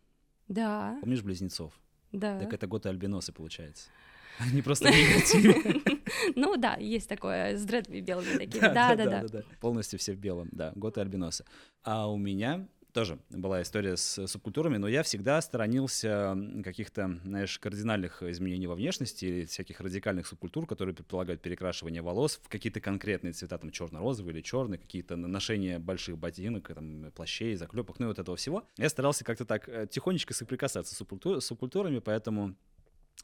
Да. 0.47 0.97
Помнишь 1.01 1.23
«Близнецов»? 1.23 1.73
Да. 2.11 2.39
Так 2.39 2.53
это 2.53 2.67
готы 2.67 2.89
альбиносы, 2.89 3.31
получается. 3.31 3.89
Они 4.39 4.61
просто 4.61 4.89
негативы. 4.89 5.81
Ну 6.35 6.57
да, 6.57 6.75
есть 6.75 7.07
такое, 7.07 7.55
с 7.55 7.63
дредами 7.63 8.01
белыми 8.01 8.37
такими. 8.37 8.61
Да, 8.61 8.95
да, 8.95 9.27
да. 9.27 9.43
Полностью 9.61 9.99
все 9.99 10.13
в 10.13 10.17
белом, 10.17 10.49
да, 10.51 10.71
готы 10.75 11.01
альбиносы. 11.01 11.45
А 11.83 12.11
у 12.11 12.17
меня 12.17 12.67
тоже 12.93 13.19
была 13.29 13.61
история 13.61 13.97
с 13.97 14.27
субкультурами, 14.27 14.77
но 14.77 14.87
я 14.87 15.03
всегда 15.03 15.41
сторонился 15.41 16.37
каких-то, 16.63 17.19
знаешь, 17.23 17.59
кардинальных 17.59 18.23
изменений 18.23 18.67
во 18.67 18.75
внешности 18.75 19.25
или 19.25 19.45
всяких 19.45 19.79
радикальных 19.79 20.27
субкультур, 20.27 20.65
которые 20.65 20.95
предполагают 20.95 21.41
перекрашивание 21.41 22.01
волос 22.01 22.39
в 22.43 22.49
какие-то 22.49 22.81
конкретные 22.81 23.33
цвета, 23.33 23.57
там 23.57 23.71
черно-розовый 23.71 24.33
или 24.33 24.41
черный, 24.41 24.77
какие-то 24.77 25.15
ношения 25.15 25.79
больших 25.79 26.17
ботинок, 26.17 26.71
там, 26.73 27.11
плащей, 27.15 27.55
заклепок, 27.55 27.99
ну 27.99 28.05
и 28.05 28.09
вот 28.09 28.19
этого 28.19 28.37
всего. 28.37 28.67
Я 28.77 28.89
старался 28.89 29.23
как-то 29.23 29.45
так 29.45 29.67
э, 29.69 29.87
тихонечко 29.89 30.33
соприкасаться 30.33 30.93
с 30.93 30.97
субкультур, 30.97 31.41
субкультурами, 31.41 31.99
поэтому 31.99 32.55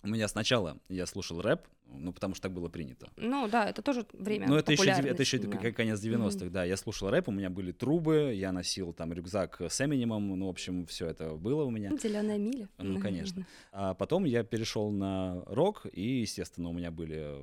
у 0.06 0.08
меня 0.08 0.28
сначала 0.28 0.78
я 0.90 1.06
слушал 1.06 1.42
рэп, 1.42 1.68
ну, 1.88 2.14
потому 2.14 2.36
что 2.36 2.44
так 2.44 2.54
было 2.54 2.70
принято. 2.70 3.10
Ну, 3.18 3.48
да, 3.48 3.70
это 3.70 3.82
тоже 3.82 4.06
время 4.14 4.48
Ну, 4.48 4.56
это 4.56 4.72
еще, 4.72 4.90
это 4.90 5.22
еще 5.22 5.38
да. 5.40 5.72
конец 5.72 6.00
90-х, 6.00 6.46
mm-hmm. 6.46 6.50
да. 6.50 6.64
Я 6.64 6.78
слушал 6.78 7.10
рэп, 7.10 7.30
у 7.30 7.32
меня 7.32 7.50
были 7.50 7.72
трубы, 7.72 8.34
я 8.34 8.52
носил 8.52 8.94
там 8.94 9.14
рюкзак 9.14 9.62
с 9.62 9.82
Эминемом, 9.82 10.28
ну, 10.38 10.48
в 10.48 10.50
общем, 10.50 10.86
все 10.86 11.08
это 11.08 11.36
было 11.36 11.64
у 11.64 11.70
меня. 11.70 11.92
Зеленая 11.98 12.38
миля. 12.38 12.70
Ну, 12.78 13.00
конечно. 13.00 13.46
А 13.72 13.94
потом 13.94 14.26
я 14.26 14.44
перешел 14.44 14.92
на 14.92 15.44
рок, 15.48 15.86
и, 15.92 16.22
естественно, 16.22 16.70
у 16.70 16.74
меня 16.74 16.92
были 16.92 17.36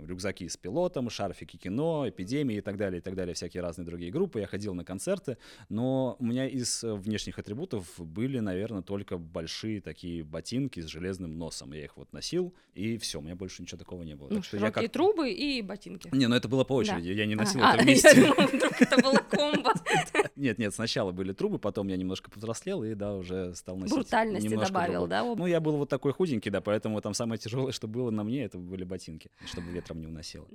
там, 0.00 0.08
рюкзаки 0.08 0.48
с 0.48 0.56
пилотом, 0.56 1.10
шарфики 1.10 1.56
кино, 1.56 2.08
эпидемии 2.08 2.56
и 2.56 2.60
так 2.60 2.76
далее, 2.76 2.98
и 2.98 3.02
так 3.02 3.14
далее, 3.14 3.34
всякие 3.34 3.62
разные 3.62 3.84
другие 3.84 4.10
группы. 4.10 4.40
Я 4.40 4.46
ходил 4.46 4.74
на 4.74 4.84
концерты, 4.84 5.36
но 5.68 6.16
у 6.18 6.24
меня 6.24 6.46
из 6.46 6.82
э, 6.84 6.94
внешних 6.94 7.38
атрибутов 7.38 7.86
были, 7.98 8.38
наверное, 8.40 8.82
только 8.82 9.18
большие 9.18 9.80
такие 9.80 10.24
ботинки 10.24 10.80
с 10.80 10.86
железным 10.86 11.38
носом. 11.38 11.72
Я 11.72 11.84
их 11.84 11.96
вот 11.96 12.12
носил, 12.12 12.54
и 12.74 12.96
все, 12.98 13.18
у 13.18 13.22
меня 13.22 13.36
больше 13.36 13.62
ничего 13.62 13.78
такого 13.78 14.02
не 14.02 14.16
было. 14.16 14.28
Ну, 14.28 14.36
так 14.36 14.44
что 14.44 14.56
я 14.56 14.70
как... 14.70 14.90
трубы 14.90 15.30
и 15.30 15.62
ботинки. 15.62 16.08
Не, 16.12 16.26
ну 16.26 16.36
это 16.36 16.48
было 16.48 16.64
по 16.64 16.74
очереди, 16.74 17.12
да. 17.12 17.20
я 17.20 17.26
не 17.26 17.34
носил 17.34 17.60
а, 17.62 17.74
это 17.74 17.84
вместе. 17.84 18.08
Я 18.08 18.14
думала, 18.14 18.46
вдруг 18.46 18.82
это 18.82 19.02
было 19.02 19.16
комбо. 19.16 19.72
Нет, 20.36 20.58
нет, 20.58 20.74
сначала 20.74 21.12
были 21.12 21.32
трубы, 21.32 21.58
потом 21.58 21.88
я 21.88 21.98
немножко 21.98 22.30
повзрослел 22.30 22.82
и, 22.82 22.94
да, 22.94 23.14
уже 23.14 23.54
стал 23.54 23.76
носить. 23.76 23.94
Брутальности 23.94 24.48
добавил, 24.48 25.06
да? 25.06 25.22
Ну, 25.22 25.46
я 25.46 25.60
был 25.60 25.76
вот 25.76 25.90
такой 25.90 26.14
худенький, 26.14 26.50
да, 26.50 26.62
поэтому 26.62 26.98
там 27.02 27.12
самое 27.12 27.38
тяжелое, 27.38 27.72
что 27.72 27.86
было 27.88 28.10
на 28.10 28.24
мне, 28.24 28.44
это 28.44 28.56
были 28.56 28.84
ботинки, 28.84 29.30
чтобы 29.44 29.70
ветром 29.90 30.00
не 30.00 30.06
уносило. 30.06 30.46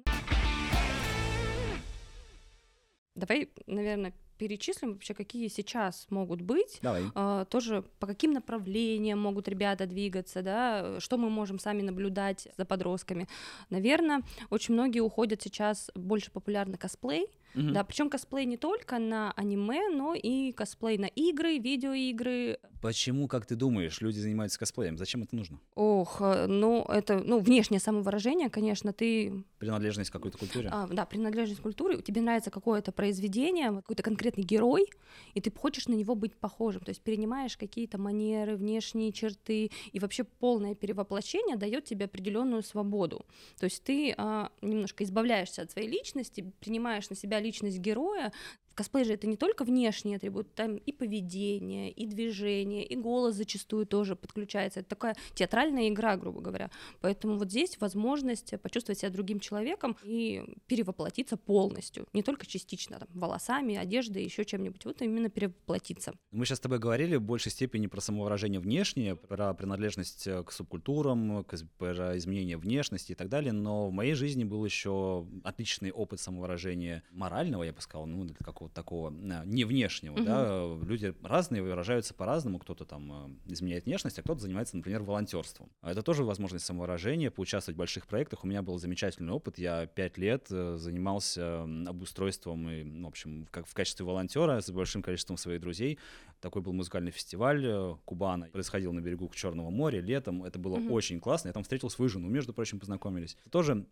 Давай, 3.15 3.49
наверное, 3.65 4.13
перечислим 4.37 4.93
вообще, 4.93 5.13
какие 5.13 5.47
сейчас 5.47 6.07
могут 6.09 6.41
быть, 6.41 6.79
Давай. 6.81 7.03
А, 7.15 7.45
тоже 7.45 7.83
по 7.99 8.07
каким 8.07 8.33
направлениям 8.33 9.19
могут 9.21 9.47
ребята 9.47 9.85
двигаться, 9.85 10.41
да, 10.41 10.99
что 10.99 11.17
мы 11.17 11.29
можем 11.29 11.57
сами 11.57 11.81
наблюдать 11.81 12.49
за 12.57 12.65
подростками. 12.65 13.27
Наверное, 13.69 14.21
очень 14.49 14.73
многие 14.73 14.99
уходят 14.99 15.41
сейчас 15.41 15.89
больше 15.95 16.31
популярный 16.31 16.77
косплей, 16.77 17.27
mm 17.53 17.71
да, 17.71 17.85
причем 17.85 18.09
косплей 18.09 18.45
не 18.45 18.57
только 18.57 18.99
на 18.99 19.31
аниме, 19.31 19.87
но 19.89 20.13
и 20.13 20.51
косплей 20.51 20.97
на 20.97 21.05
игры, 21.05 21.57
видеоигры. 21.57 22.59
Почему, 22.85 23.27
как 23.27 23.47
ты 23.47 23.55
думаешь, 23.55 23.99
люди 23.99 24.19
занимаются 24.19 24.59
косплеем? 24.59 24.95
Зачем 24.95 25.23
это 25.23 25.35
нужно? 25.35 25.59
Ох, 25.73 26.21
э, 26.21 26.45
ну 26.45 26.83
это, 26.83 27.17
ну 27.17 27.39
внешнее 27.39 27.79
самовыражение, 27.79 28.51
конечно, 28.51 28.93
ты 28.93 29.43
принадлежность 29.57 30.11
к 30.11 30.13
какой-то 30.13 30.37
культуре. 30.37 30.69
А, 30.71 30.85
да, 30.85 31.07
принадлежность 31.07 31.61
к 31.61 31.63
культуре. 31.63 31.99
Тебе 32.03 32.21
нравится 32.21 32.51
какое-то 32.51 32.91
произведение, 32.91 33.73
какой-то 33.73 34.03
конкретный 34.03 34.43
герой, 34.43 34.85
и 35.33 35.41
ты 35.41 35.51
хочешь 35.51 35.87
на 35.87 35.95
него 35.95 36.13
быть 36.13 36.35
похожим. 36.35 36.81
То 36.81 36.89
есть 36.89 37.01
перенимаешь 37.01 37.57
какие-то 37.57 37.97
манеры, 37.97 38.55
внешние 38.55 39.11
черты, 39.11 39.71
и 39.91 39.99
вообще 39.99 40.23
полное 40.23 40.75
перевоплощение 40.75 41.55
дает 41.55 41.85
тебе 41.85 42.05
определенную 42.05 42.61
свободу. 42.61 43.25
То 43.57 43.63
есть 43.63 43.83
ты 43.83 44.13
а, 44.15 44.51
немножко 44.61 45.03
избавляешься 45.03 45.63
от 45.63 45.71
своей 45.71 45.89
личности, 45.89 46.53
принимаешь 46.59 47.09
на 47.09 47.15
себя 47.15 47.39
личность 47.39 47.79
героя, 47.79 48.31
косплей 48.75 49.05
же 49.05 49.13
это 49.13 49.25
не 49.25 49.37
только 49.37 49.63
внешние 49.63 50.17
атрибуты, 50.17 50.49
там 50.53 50.75
и 50.75 50.91
поведение, 50.91 51.91
и 51.91 52.05
движение, 52.05 52.85
и 52.85 52.95
голос 52.95 53.35
зачастую 53.35 53.85
тоже 53.85 54.15
подключается. 54.15 54.81
Это 54.81 54.89
такая 54.89 55.15
театральная 55.33 55.89
игра, 55.89 56.17
грубо 56.17 56.41
говоря. 56.41 56.69
Поэтому 57.01 57.37
вот 57.37 57.49
здесь 57.49 57.79
возможность 57.79 58.53
почувствовать 58.61 58.99
себя 58.99 59.09
другим 59.09 59.39
человеком 59.39 59.97
и 60.03 60.43
перевоплотиться 60.67 61.37
полностью, 61.37 62.07
не 62.13 62.21
только 62.21 62.45
частично, 62.45 62.99
там, 62.99 63.07
волосами, 63.13 63.75
одеждой, 63.75 64.23
еще 64.23 64.45
чем-нибудь, 64.45 64.83
вот 64.85 65.01
именно 65.01 65.29
перевоплотиться. 65.29 66.13
Мы 66.31 66.45
сейчас 66.45 66.57
с 66.57 66.61
тобой 66.61 66.79
говорили 66.79 67.15
в 67.15 67.21
большей 67.21 67.51
степени 67.51 67.87
про 67.87 68.01
самовыражение 68.01 68.59
внешнее, 68.59 69.15
про 69.15 69.53
принадлежность 69.53 70.27
к 70.45 70.51
субкультурам, 70.51 71.45
про 71.77 72.17
изменение 72.17 72.57
внешности 72.57 73.13
и 73.13 73.15
так 73.15 73.29
далее, 73.29 73.53
но 73.53 73.87
в 73.87 73.91
моей 73.91 74.13
жизни 74.13 74.43
был 74.43 74.65
еще 74.65 75.27
отличный 75.43 75.91
опыт 75.91 76.19
самовыражения 76.19 77.03
морального, 77.11 77.63
я 77.63 77.71
бы 77.71 77.81
сказал, 77.81 78.05
ну, 78.05 78.25
для 78.25 78.35
какого 78.35 78.64
какого-то 78.65 78.75
такого 78.75 79.09
не 79.45 79.63
внешнего, 79.63 80.13
угу. 80.13 80.23
да, 80.23 80.85
люди 80.87 81.13
разные 81.23 81.61
выражаются 81.61 82.13
по-разному, 82.13 82.59
кто-то 82.59 82.85
там 82.85 83.39
э, 83.47 83.51
изменяет 83.53 83.85
внешность, 83.85 84.19
а 84.19 84.21
кто-то 84.21 84.41
занимается, 84.41 84.77
например, 84.77 85.03
волонтерством. 85.03 85.69
А 85.81 85.91
это 85.91 86.01
тоже 86.01 86.23
возможность 86.23 86.65
самовыражения, 86.65 87.31
поучаствовать 87.31 87.75
в 87.75 87.79
больших 87.79 88.07
проектах. 88.07 88.43
У 88.43 88.47
меня 88.47 88.61
был 88.61 88.77
замечательный 88.77 89.31
опыт, 89.31 89.57
я 89.57 89.85
пять 89.87 90.17
лет 90.17 90.47
э, 90.49 90.77
занимался 90.77 91.63
обустройством, 91.63 92.69
и, 92.69 93.03
в 93.03 93.07
общем, 93.07 93.47
как 93.51 93.67
в 93.67 93.73
качестве 93.73 94.05
волонтера 94.05 94.61
с 94.61 94.69
большим 94.69 95.01
количеством 95.01 95.37
своих 95.37 95.61
друзей. 95.61 95.99
Такой 96.41 96.61
был 96.61 96.73
музыкальный 96.73 97.11
фестиваль 97.11 97.65
э, 97.65 97.95
Кубана, 98.05 98.47
происходил 98.47 98.93
на 98.93 98.99
берегу 98.99 99.29
Черного 99.33 99.69
моря 99.69 99.99
летом, 99.99 100.43
это 100.43 100.59
было 100.59 100.77
угу. 100.77 100.93
очень 100.93 101.19
классно, 101.19 101.49
я 101.49 101.53
там 101.53 101.63
встретил 101.63 101.89
свою 101.89 102.09
жену, 102.09 102.29
между 102.29 102.53
прочим, 102.53 102.79
познакомились. 102.79 103.37
Тоже 103.51 103.85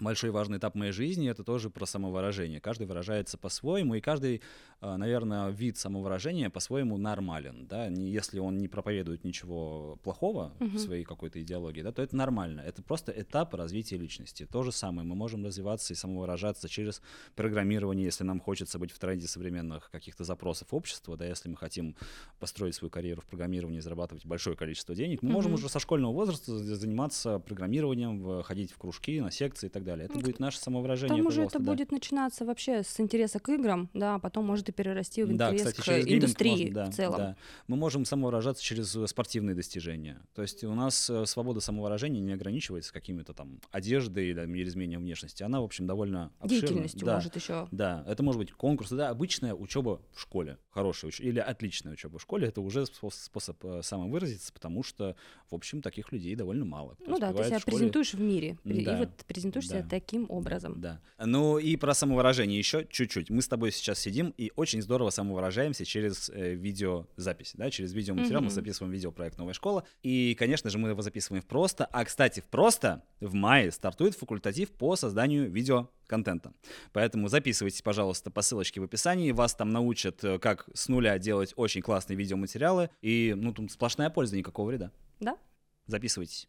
большой 0.00 0.30
важный 0.30 0.58
этап 0.58 0.74
моей 0.74 0.92
жизни 0.92 1.28
это 1.28 1.44
тоже 1.44 1.70
про 1.70 1.86
самовыражение. 1.86 2.60
Каждый 2.60 2.86
выражается 2.86 3.38
по-своему, 3.38 3.94
и 3.94 4.00
каждый, 4.00 4.42
а, 4.80 4.96
наверное, 4.96 5.50
вид 5.50 5.76
самовыражения 5.76 6.50
по-своему 6.50 6.96
нормален. 6.96 7.66
Да? 7.66 7.86
Если 7.86 8.38
он 8.38 8.58
не 8.58 8.68
проповедует 8.68 9.24
ничего 9.24 9.98
плохого 10.02 10.52
угу. 10.58 10.76
в 10.76 10.78
своей 10.78 11.04
какой-то 11.04 11.40
идеологии, 11.42 11.82
да, 11.82 11.92
то 11.92 12.02
это 12.02 12.16
нормально. 12.16 12.60
Это 12.60 12.82
просто 12.82 13.12
этап 13.12 13.54
развития 13.54 13.96
личности. 13.96 14.46
То 14.50 14.62
же 14.62 14.72
самое. 14.72 15.06
Мы 15.06 15.14
можем 15.14 15.44
развиваться 15.44 15.92
и 15.92 15.96
самовыражаться 15.96 16.68
через 16.68 17.02
программирование, 17.34 18.04
если 18.04 18.24
нам 18.24 18.40
хочется 18.40 18.78
быть 18.78 18.90
в 18.90 18.98
тренде 18.98 19.28
современных 19.28 19.90
каких-то 19.90 20.24
запросов 20.24 20.68
общества, 20.72 21.16
да, 21.16 21.26
если 21.26 21.48
мы 21.48 21.56
хотим 21.56 21.94
построить 22.38 22.74
свою 22.74 22.90
карьеру 22.90 23.20
в 23.20 23.26
программировании, 23.26 23.80
зарабатывать 23.80 24.24
большое 24.24 24.56
количество 24.56 24.94
денег, 24.94 25.22
мы 25.22 25.28
угу. 25.28 25.36
можем 25.36 25.54
уже 25.54 25.68
со 25.68 25.78
школьного 25.78 26.12
возраста 26.12 26.58
заниматься 26.58 27.38
программированием, 27.38 28.42
ходить 28.42 28.72
в 28.72 28.78
кружки, 28.78 29.20
на 29.20 29.30
секции 29.30 29.66
и 29.66 29.70
так 29.70 29.84
далее 29.84 29.89
далее. 29.90 30.06
Это 30.06 30.14
ну, 30.14 30.20
будет 30.20 30.38
наше 30.38 30.58
самовыражение. 30.58 31.16
Там 31.16 31.26
уже 31.26 31.42
это 31.42 31.58
да. 31.58 31.72
будет 31.72 31.92
начинаться 31.92 32.44
вообще 32.44 32.82
с 32.82 33.00
интереса 33.00 33.38
к 33.38 33.48
играм, 33.48 33.88
да, 33.94 34.16
а 34.16 34.18
потом 34.18 34.46
может 34.46 34.68
и 34.68 34.72
перерасти 34.72 35.22
в 35.22 35.32
интерес 35.32 35.62
да, 35.62 35.72
кстати, 35.72 36.02
к 36.02 36.12
индустрии 36.12 36.50
можно, 36.50 36.74
да, 36.74 36.90
в 36.90 36.94
целом. 36.94 37.18
Да. 37.18 37.36
Мы 37.66 37.76
можем 37.76 38.04
самовыражаться 38.04 38.62
через 38.62 38.94
э, 38.96 39.06
спортивные 39.06 39.54
достижения. 39.54 40.22
То 40.34 40.42
есть 40.42 40.64
у 40.64 40.74
нас 40.74 41.10
э, 41.10 41.26
свобода 41.26 41.60
самовыражения 41.60 42.20
не 42.20 42.32
ограничивается 42.32 42.92
какими-то 42.92 43.32
там 43.32 43.60
одеждой 43.70 44.30
или 44.30 44.68
изменением 44.68 45.00
внешности. 45.00 45.42
Она, 45.42 45.60
в 45.60 45.64
общем, 45.64 45.86
довольно 45.86 46.32
обширна. 46.38 46.60
Деятельностью 46.60 47.06
да, 47.06 47.14
может 47.16 47.36
еще. 47.36 47.68
Да, 47.70 48.04
это 48.06 48.22
может 48.22 48.38
быть 48.38 48.52
конкурс, 48.52 48.90
да, 48.90 49.10
обычная 49.10 49.54
учеба 49.54 50.00
в 50.12 50.20
школе, 50.20 50.58
хорошая 50.70 51.10
уч- 51.10 51.22
или 51.22 51.38
отличная 51.38 51.92
учеба 51.92 52.18
в 52.18 52.22
школе, 52.22 52.48
это 52.48 52.60
уже 52.60 52.86
способ 52.86 53.64
э, 53.64 53.82
самовыразиться, 53.82 54.52
потому 54.52 54.82
что, 54.82 55.16
в 55.50 55.54
общем, 55.54 55.82
таких 55.82 56.12
людей 56.12 56.34
довольно 56.34 56.64
мало. 56.64 56.96
ну 57.06 57.18
да, 57.18 57.32
ты 57.32 57.44
себя 57.44 57.58
школе... 57.58 57.76
презентуешь 57.76 58.14
в 58.14 58.20
мире, 58.20 58.58
да, 58.64 58.96
и 58.96 58.98
вот 59.00 59.10
презентуешь 59.26 59.68
да. 59.70 59.78
себя 59.78 59.88
таким 59.88 60.26
образом. 60.28 60.80
Да. 60.80 61.00
Ну 61.18 61.58
и 61.58 61.76
про 61.76 61.94
самовыражение 61.94 62.58
еще 62.58 62.86
чуть-чуть. 62.88 63.30
Мы 63.30 63.42
с 63.42 63.48
тобой 63.48 63.72
сейчас 63.72 63.98
сидим 63.98 64.34
и 64.36 64.52
очень 64.56 64.82
здорово 64.82 65.10
самовыражаемся 65.10 65.84
через 65.84 66.30
э, 66.30 66.54
видеозапись, 66.54 67.52
да, 67.54 67.70
через 67.70 67.92
видеоматериал. 67.92 68.42
Mm-hmm. 68.42 68.44
Мы 68.44 68.50
записываем 68.50 68.92
видеопроект 68.92 69.38
«Новая 69.38 69.54
школа». 69.54 69.84
И, 70.02 70.34
конечно 70.38 70.70
же, 70.70 70.78
мы 70.78 70.90
его 70.90 71.02
записываем 71.02 71.42
в 71.42 71.46
просто. 71.46 71.86
А, 71.86 72.04
кстати, 72.04 72.40
в 72.40 72.44
просто 72.44 73.02
в 73.20 73.34
мае 73.34 73.70
стартует 73.70 74.14
факультатив 74.14 74.70
по 74.70 74.96
созданию 74.96 75.50
видео 75.50 75.88
контента. 76.06 76.52
Поэтому 76.92 77.28
записывайтесь, 77.28 77.82
пожалуйста, 77.82 78.30
по 78.30 78.42
ссылочке 78.42 78.80
в 78.80 78.84
описании. 78.84 79.32
Вас 79.32 79.54
там 79.54 79.70
научат, 79.70 80.22
э, 80.24 80.38
как 80.38 80.68
с 80.74 80.88
нуля 80.88 81.18
делать 81.18 81.52
очень 81.56 81.82
классные 81.82 82.16
видеоматериалы. 82.16 82.90
И, 83.00 83.34
ну, 83.36 83.52
тут 83.52 83.70
сплошная 83.70 84.10
польза, 84.10 84.36
никакого 84.36 84.68
вреда. 84.68 84.90
Да. 85.20 85.38
Записывайтесь. 85.86 86.48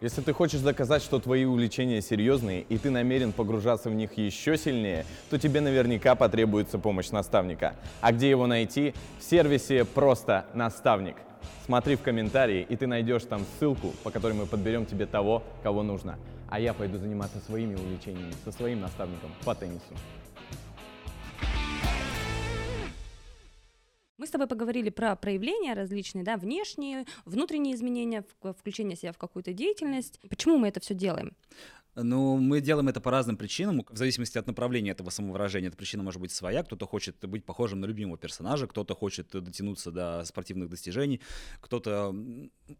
Если 0.00 0.20
ты 0.20 0.32
хочешь 0.32 0.60
доказать, 0.60 1.02
что 1.02 1.18
твои 1.18 1.44
увлечения 1.44 2.00
серьезные 2.00 2.62
и 2.62 2.78
ты 2.78 2.88
намерен 2.88 3.32
погружаться 3.32 3.90
в 3.90 3.94
них 3.94 4.16
еще 4.16 4.56
сильнее, 4.56 5.04
то 5.28 5.40
тебе 5.40 5.60
наверняка 5.60 6.14
потребуется 6.14 6.78
помощь 6.78 7.10
наставника. 7.10 7.74
А 8.00 8.12
где 8.12 8.30
его 8.30 8.46
найти? 8.46 8.94
В 9.18 9.24
сервисе 9.24 9.84
«Просто 9.84 10.46
наставник». 10.54 11.16
Смотри 11.66 11.96
в 11.96 12.02
комментарии, 12.02 12.64
и 12.68 12.76
ты 12.76 12.86
найдешь 12.86 13.24
там 13.24 13.44
ссылку, 13.58 13.92
по 14.04 14.12
которой 14.12 14.34
мы 14.34 14.46
подберем 14.46 14.86
тебе 14.86 15.04
того, 15.04 15.42
кого 15.64 15.82
нужно. 15.82 16.16
А 16.48 16.60
я 16.60 16.74
пойду 16.74 16.98
заниматься 16.98 17.40
своими 17.40 17.74
увлечениями 17.74 18.32
со 18.44 18.52
своим 18.52 18.80
наставником 18.80 19.32
по 19.44 19.52
теннису. 19.56 19.82
С 24.28 24.30
тобой 24.30 24.46
поговорили 24.46 24.90
про 24.90 25.16
проявления 25.16 25.74
различные, 25.74 26.24
да, 26.24 26.36
внешние, 26.36 27.06
внутренние 27.24 27.74
изменения, 27.74 28.24
включение 28.40 28.96
себя 28.96 29.12
в 29.12 29.18
какую-то 29.18 29.52
деятельность. 29.52 30.20
Почему 30.28 30.58
мы 30.58 30.68
это 30.68 30.80
все 30.80 30.94
делаем? 30.94 31.36
Ну, 32.02 32.36
мы 32.36 32.60
делаем 32.60 32.88
это 32.88 33.00
по 33.00 33.10
разным 33.10 33.36
причинам, 33.36 33.84
в 33.88 33.96
зависимости 33.96 34.38
от 34.38 34.46
направления 34.46 34.92
этого 34.92 35.10
самовыражения. 35.10 35.68
Эта 35.68 35.76
причина 35.76 36.02
может 36.02 36.20
быть 36.20 36.32
своя, 36.32 36.62
кто-то 36.62 36.86
хочет 36.86 37.16
быть 37.26 37.44
похожим 37.44 37.80
на 37.80 37.86
любимого 37.86 38.16
персонажа, 38.16 38.66
кто-то 38.66 38.94
хочет 38.94 39.28
дотянуться 39.30 39.90
до 39.90 40.24
спортивных 40.24 40.68
достижений, 40.68 41.20
кто-то 41.60 42.14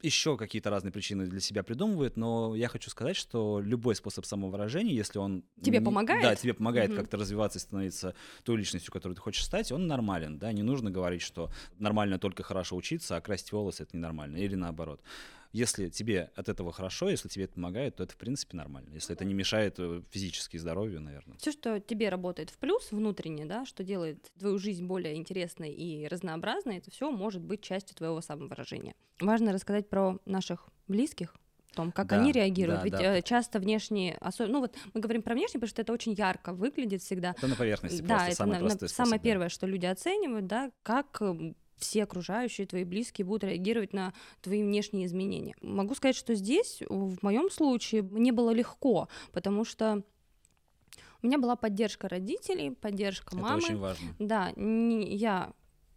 еще 0.02 0.37
какие-то 0.37 0.70
разные 0.70 0.92
причины 0.92 1.26
для 1.26 1.40
себя 1.40 1.62
придумывает, 1.62 2.16
но 2.16 2.54
я 2.54 2.68
хочу 2.68 2.90
сказать, 2.90 3.16
что 3.16 3.60
любой 3.60 3.96
способ 3.96 4.25
самовыражения, 4.25 4.94
если 4.94 5.18
он... 5.18 5.44
Тебе 5.62 5.80
помогает? 5.80 6.22
Да, 6.22 6.34
тебе 6.37 6.54
помогает 6.54 6.90
угу. 6.90 6.98
как-то 6.98 7.16
развиваться 7.16 7.58
и 7.58 7.60
становиться 7.60 8.14
той 8.44 8.56
личностью, 8.56 8.92
которой 8.92 9.14
ты 9.14 9.20
хочешь 9.20 9.44
стать, 9.44 9.72
он 9.72 9.87
нормален, 9.87 10.38
да, 10.38 10.52
не 10.52 10.62
нужно 10.62 10.90
говорить, 10.90 11.22
что 11.22 11.50
нормально 11.78 12.18
только 12.18 12.42
хорошо 12.42 12.76
учиться, 12.76 13.16
а 13.16 13.20
красить 13.20 13.52
волосы— 13.52 13.82
это 13.84 13.96
ненормально, 13.96 14.37
или 14.37 14.54
наоборот. 14.54 15.00
Если 15.52 15.88
тебе 15.88 16.31
от 16.35 16.49
этого 16.49 16.73
хорошо, 16.73 17.09
если 17.09 17.28
тебе 17.28 17.45
это 17.45 17.55
помогает, 17.55 17.97
то 17.97 18.02
это, 18.02 18.12
в 18.12 18.17
принципе, 18.17 18.57
нормально. 18.57 18.90
Если 18.93 19.14
это 19.14 19.25
не 19.25 19.35
мешает 19.35 19.76
э, 19.78 20.02
физически 20.11 20.57
здоровью, 20.57 21.00
наверное. 21.00 21.38
Все, 21.38 21.52
что 21.52 21.81
тебе 21.81 22.09
работает 22.09 22.50
в 22.50 22.59
плюс 22.59 22.90
внутренне, 22.90 23.47
да, 23.47 23.64
что 23.64 23.83
делает 23.83 24.31
твою 24.38 24.59
жизнь 24.59 24.85
более 24.87 25.17
интересной 25.17 25.73
и 25.73 26.07
разнообразной, 26.07 26.78
это 26.78 26.90
все 26.90 27.11
может 27.11 27.43
быть 27.43 27.62
частью 27.62 27.97
твоего 27.97 28.21
самовыражения. 28.21 28.95
Важно 29.21 29.52
рассказать 29.52 29.88
про 29.88 30.19
наших 30.26 30.69
близких, 30.87 31.35
том, 31.78 31.93
как 31.93 32.09
да, 32.09 32.21
они 32.21 32.33
реагируют. 32.33 32.81
Да, 32.81 32.85
Ведь 32.85 32.93
да. 32.95 33.19
Э, 33.19 33.23
часто 33.23 33.61
внешние, 33.61 34.17
особенно, 34.21 34.55
ну 34.55 34.61
вот 34.62 34.76
мы 34.95 35.00
говорим 35.00 35.23
про 35.23 35.35
внешние, 35.35 35.61
потому 35.61 35.69
что 35.69 35.83
это 35.83 35.93
очень 35.93 36.12
ярко 36.12 36.52
выглядит 36.52 37.02
всегда. 37.02 37.37
Это 37.38 37.47
на 37.47 37.55
поверхности. 37.55 38.02
Да, 38.02 38.26
это 38.26 38.35
самый 38.35 38.59
на, 38.59 38.69
на, 38.69 38.88
самое 38.88 39.21
первое, 39.21 39.49
что 39.49 39.67
люди 39.67 39.87
оценивают, 39.87 40.49
да, 40.49 40.73
как 40.83 41.23
все 41.78 42.04
окружающие, 42.04 42.66
твои 42.66 42.85
близкие 42.85 43.25
будут 43.25 43.44
реагировать 43.44 43.92
на 43.92 44.12
твои 44.40 44.62
внешние 44.62 45.06
изменения. 45.06 45.54
Могу 45.62 45.94
сказать, 45.94 46.16
что 46.16 46.35
здесь, 46.35 46.82
в 46.88 47.23
моем 47.23 47.50
случае, 47.50 48.02
мне 48.02 48.32
было 48.32 48.50
легко, 48.50 49.08
потому 49.32 49.64
что 49.64 50.02
у 51.23 51.26
меня 51.26 51.38
была 51.38 51.56
поддержка 51.56 52.08
родителей, 52.08 52.70
поддержка 52.70 53.35
Это 53.35 53.37
мамы. 53.37 53.58
очень 53.58 53.78
важно. 53.78 54.14
Да, 54.18 54.52
я 54.56 55.52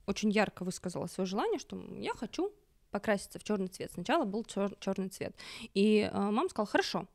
очень 0.08 0.30
ярко 0.32 0.64
высказала 0.64 1.08
свое 1.08 1.28
желание, 1.28 1.60
что 1.60 1.82
я 1.96 2.14
хочу 2.14 2.52
покраситься 2.90 3.40
в 3.40 3.44
черный 3.44 3.68
цвет. 3.68 3.92
Сначала 3.94 4.26
был 4.26 4.44
черный 4.46 5.10
цвет. 5.10 5.36
И 5.74 6.10
э, 6.12 6.18
мама 6.18 6.50
сказала: 6.50 6.68
хорошо, 6.68 7.08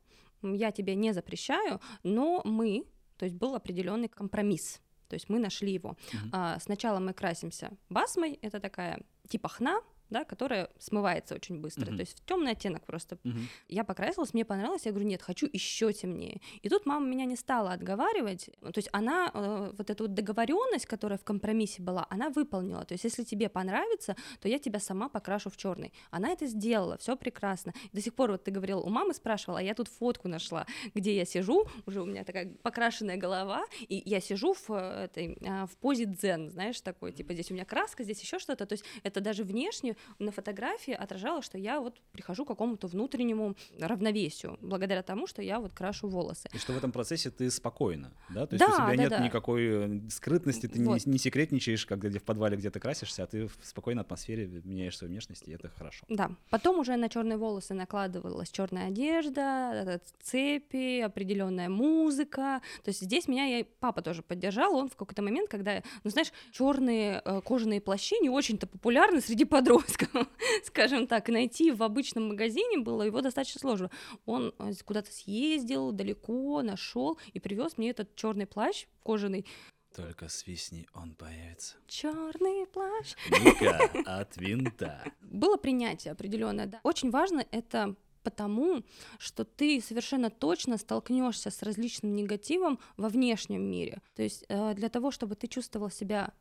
я 0.43 0.71
тебе 0.71 0.95
не 0.95 1.13
запрещаю, 1.13 1.81
но 2.03 2.41
мы, 2.45 2.85
то 3.19 3.25
есть 3.25 3.37
был 3.37 3.55
определенный 3.55 4.09
компромисс. 4.09 4.81
То 5.09 5.15
есть 5.15 5.29
мы 5.29 5.39
нашли 5.39 5.73
его. 5.73 5.91
Uh-huh. 5.91 6.29
А, 6.33 6.59
сначала 6.61 6.99
мы 6.99 7.13
красимся 7.13 7.71
басмой, 7.89 8.39
это 8.43 8.61
такая 8.61 9.01
типа 9.29 9.49
хна, 9.49 9.81
да, 10.11 10.25
которая 10.25 10.71
смывается 10.79 11.35
очень 11.35 11.61
быстро. 11.61 11.91
Uh-huh. 11.91 11.97
То 11.97 12.01
есть 12.01 12.21
в 12.21 12.25
темный 12.25 12.53
оттенок 12.53 12.85
просто. 12.85 13.17
Uh-huh. 13.17 13.41
Я 13.69 13.85
покрасилась, 13.85 14.35
мне 14.35 14.45
понравилось, 14.45 14.87
я 14.87 14.93
говорю, 14.93 15.09
нет, 15.09 15.23
хочу 15.23 15.49
еще 15.53 15.93
темнее. 15.93 16.41
И 16.63 16.69
тут 16.69 16.87
мама 16.87 17.07
меня 17.07 17.25
не 17.25 17.37
стала 17.37 17.73
отговаривать. 17.73 18.51
То 18.61 18.77
есть 18.77 18.89
она 18.93 19.31
э, 19.33 19.73
вот 19.77 19.91
эту 19.91 20.05
вот 20.05 20.15
договоренность, 20.15 20.87
которая 20.87 21.19
в 21.19 21.25
компромиссе 21.25 21.83
была, 21.83 22.07
она 22.11 22.31
выполнила. 22.31 22.85
То 22.85 22.95
есть 22.95 23.05
если 23.05 23.25
тебе 23.25 23.49
понравится, 23.49 24.17
то 24.41 24.49
я 24.49 24.59
тебя 24.59 24.81
сама 24.81 25.09
покрашу 25.09 25.51
в 25.51 25.57
черный. 25.57 25.93
Она 26.11 26.31
это 26.31 26.47
сделала, 26.47 26.97
все 26.99 27.17
прекрасно. 27.17 27.73
До 27.93 28.01
сих 28.01 28.15
пор 28.15 28.31
вот 28.33 28.45
ты 28.45 28.51
говорил, 28.51 28.81
у 28.81 28.89
мамы 28.89 29.15
спрашивала, 29.15 29.59
а 29.59 29.63
я 29.63 29.75
тут 29.75 29.89
фотку 29.89 30.29
нашла, 30.29 30.67
где 30.95 31.17
я 31.17 31.25
сижу, 31.25 31.67
уже 31.87 32.03
у 32.03 32.05
меня 32.05 32.25
такая 32.25 32.53
покрашенная 32.63 33.17
голова, 33.17 33.65
и 33.81 34.03
я 34.05 34.21
сижу 34.21 34.55
в 34.55 34.71
э, 34.71 35.05
этой 35.05 35.39
э, 35.41 35.67
в 35.67 35.77
позе 35.79 36.05
дзен, 36.05 36.51
знаешь, 36.51 36.81
такой, 36.81 37.13
типа 37.13 37.35
здесь 37.35 37.51
у 37.51 37.55
меня 37.55 37.65
краска, 37.65 38.05
здесь 38.05 38.21
еще 38.21 38.39
что-то. 38.39 38.67
То 38.67 38.75
есть 38.75 38.85
это 39.03 39.21
даже 39.21 39.45
внешне 39.45 39.96
на 40.19 40.33
фотографии 40.33 40.93
отражало, 40.93 41.43
что 41.43 41.59
я 41.59 41.81
вот 41.81 42.01
прихожу 42.13 42.45
к 42.45 42.49
какому-то 42.49 42.87
внутреннему 42.87 43.57
равновесию, 43.81 44.59
благодаря 44.61 45.03
тому, 45.03 45.27
что 45.27 45.43
я 45.43 45.61
вот 45.61 45.73
крашу 45.73 46.09
волосы. 46.09 46.49
И 46.53 46.59
что 46.59 46.73
в 46.73 46.77
этом 46.77 46.93
процессе 46.93 47.31
ты 47.31 47.51
спокойна, 47.51 48.13
да? 48.29 48.47
То 48.47 48.55
есть 48.55 48.65
да, 48.65 48.73
у 48.73 48.77
тебя 48.77 48.87
да, 48.87 48.97
нет 48.97 49.11
да. 49.11 49.19
никакой 49.19 49.63
э, 49.67 50.01
скрытности, 50.11 50.67
ты 50.67 50.83
вот. 50.85 51.05
не, 51.07 51.13
не 51.13 51.19
секретничаешь, 51.19 51.87
когда 51.87 52.09
в 52.19 52.23
подвале 52.23 52.57
где-то 52.57 52.81
красишься, 52.81 53.25
а 53.25 53.27
ты 53.27 53.47
в 53.47 53.59
спокойной 53.63 54.03
атмосфере 54.03 54.47
меняешь 54.65 54.97
свою 54.97 55.11
внешность, 55.11 55.49
и 55.49 55.53
это 55.53 55.69
хорошо. 55.69 56.05
Да. 56.09 56.31
Потом 56.51 56.79
уже 56.79 56.97
на 56.97 57.09
черные 57.09 57.39
волосы 57.39 57.75
накладывалась 57.75 58.51
черная 58.51 58.89
одежда, 58.89 60.01
цепи, 60.21 61.01
определенная 61.01 61.69
музыка. 61.69 62.61
То 62.85 62.89
есть 62.89 63.01
здесь 63.01 63.29
меня 63.29 63.61
и 63.61 63.63
папа 63.65 64.03
тоже 64.03 64.23
поддержал. 64.23 64.75
Он 64.77 64.89
в 64.89 64.97
какой-то 64.97 65.23
момент, 65.23 65.49
когда, 65.49 65.83
ну 66.05 66.11
знаешь, 66.11 66.33
черные 66.53 67.23
э, 67.25 67.41
кожаные 67.45 67.81
плащи 67.81 68.17
не 68.21 68.31
очень-то 68.31 68.67
популярны 68.67 69.21
среди 69.21 69.45
подростком, 69.45 69.86
скажем 70.65 71.07
так, 71.07 71.29
найти 71.29 71.71
в 71.73 71.83
обычном 71.83 72.29
магазине 72.29 72.79
было 72.79 73.03
его 73.03 73.21
достаточно 73.21 73.61
сложно. 73.61 73.91
Он 74.25 74.55
э, 74.59 74.73
куда-то 74.85 75.13
съездил 75.13 75.93
далеко, 75.93 76.63
нашел 76.63 77.19
и 77.33 77.41
привез 77.41 77.79
мне 77.79 77.91
этот 77.91 78.15
черный 78.17 78.47
плащ 78.47 78.87
кожаный. 79.03 79.47
Только 79.95 80.29
свистни, 80.29 80.87
он 80.93 81.15
появится. 81.15 81.77
Черный 81.87 82.67
плащ. 82.67 83.15
Ника 83.31 83.91
от 84.07 84.37
винта. 84.37 85.03
Было 85.23 85.57
принятие 85.57 86.13
определенное, 86.13 86.67
да. 86.67 86.81
Очень 86.83 87.11
важно 87.11 87.47
это 87.51 87.97
потому, 88.23 88.83
что 89.19 89.45
ты 89.45 89.81
совершенно 89.81 90.31
точно 90.31 90.79
столкнешься 90.79 91.51
с 91.51 91.63
различным 91.63 92.15
негативом 92.15 92.81
во 92.97 93.09
внешнем 93.09 93.63
мире. 93.63 94.03
То 94.17 94.23
есть 94.23 94.45
э, 94.49 94.75
для 94.75 94.89
того, 94.89 95.13
чтобы 95.13 95.37
ты 95.37 95.47
чувствовал 95.47 95.91
себя 95.91 96.35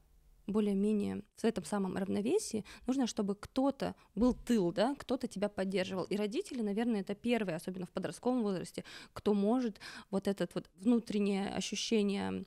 более-менее 0.47 1.23
в 1.37 1.43
этом 1.43 1.65
самом 1.65 1.97
равновесии, 1.97 2.65
нужно, 2.87 3.07
чтобы 3.07 3.35
кто-то 3.35 3.95
был 4.15 4.33
тыл, 4.33 4.71
да, 4.71 4.95
кто-то 4.95 5.27
тебя 5.27 5.49
поддерживал. 5.49 6.03
И 6.05 6.15
родители, 6.15 6.61
наверное, 6.61 7.01
это 7.01 7.15
первые, 7.15 7.55
особенно 7.55 7.85
в 7.85 7.91
подростковом 7.91 8.43
возрасте, 8.43 8.83
кто 9.13 9.33
может 9.33 9.79
вот 10.11 10.27
это 10.27 10.47
вот 10.53 10.69
внутреннее 10.75 11.49
ощущение 11.49 12.45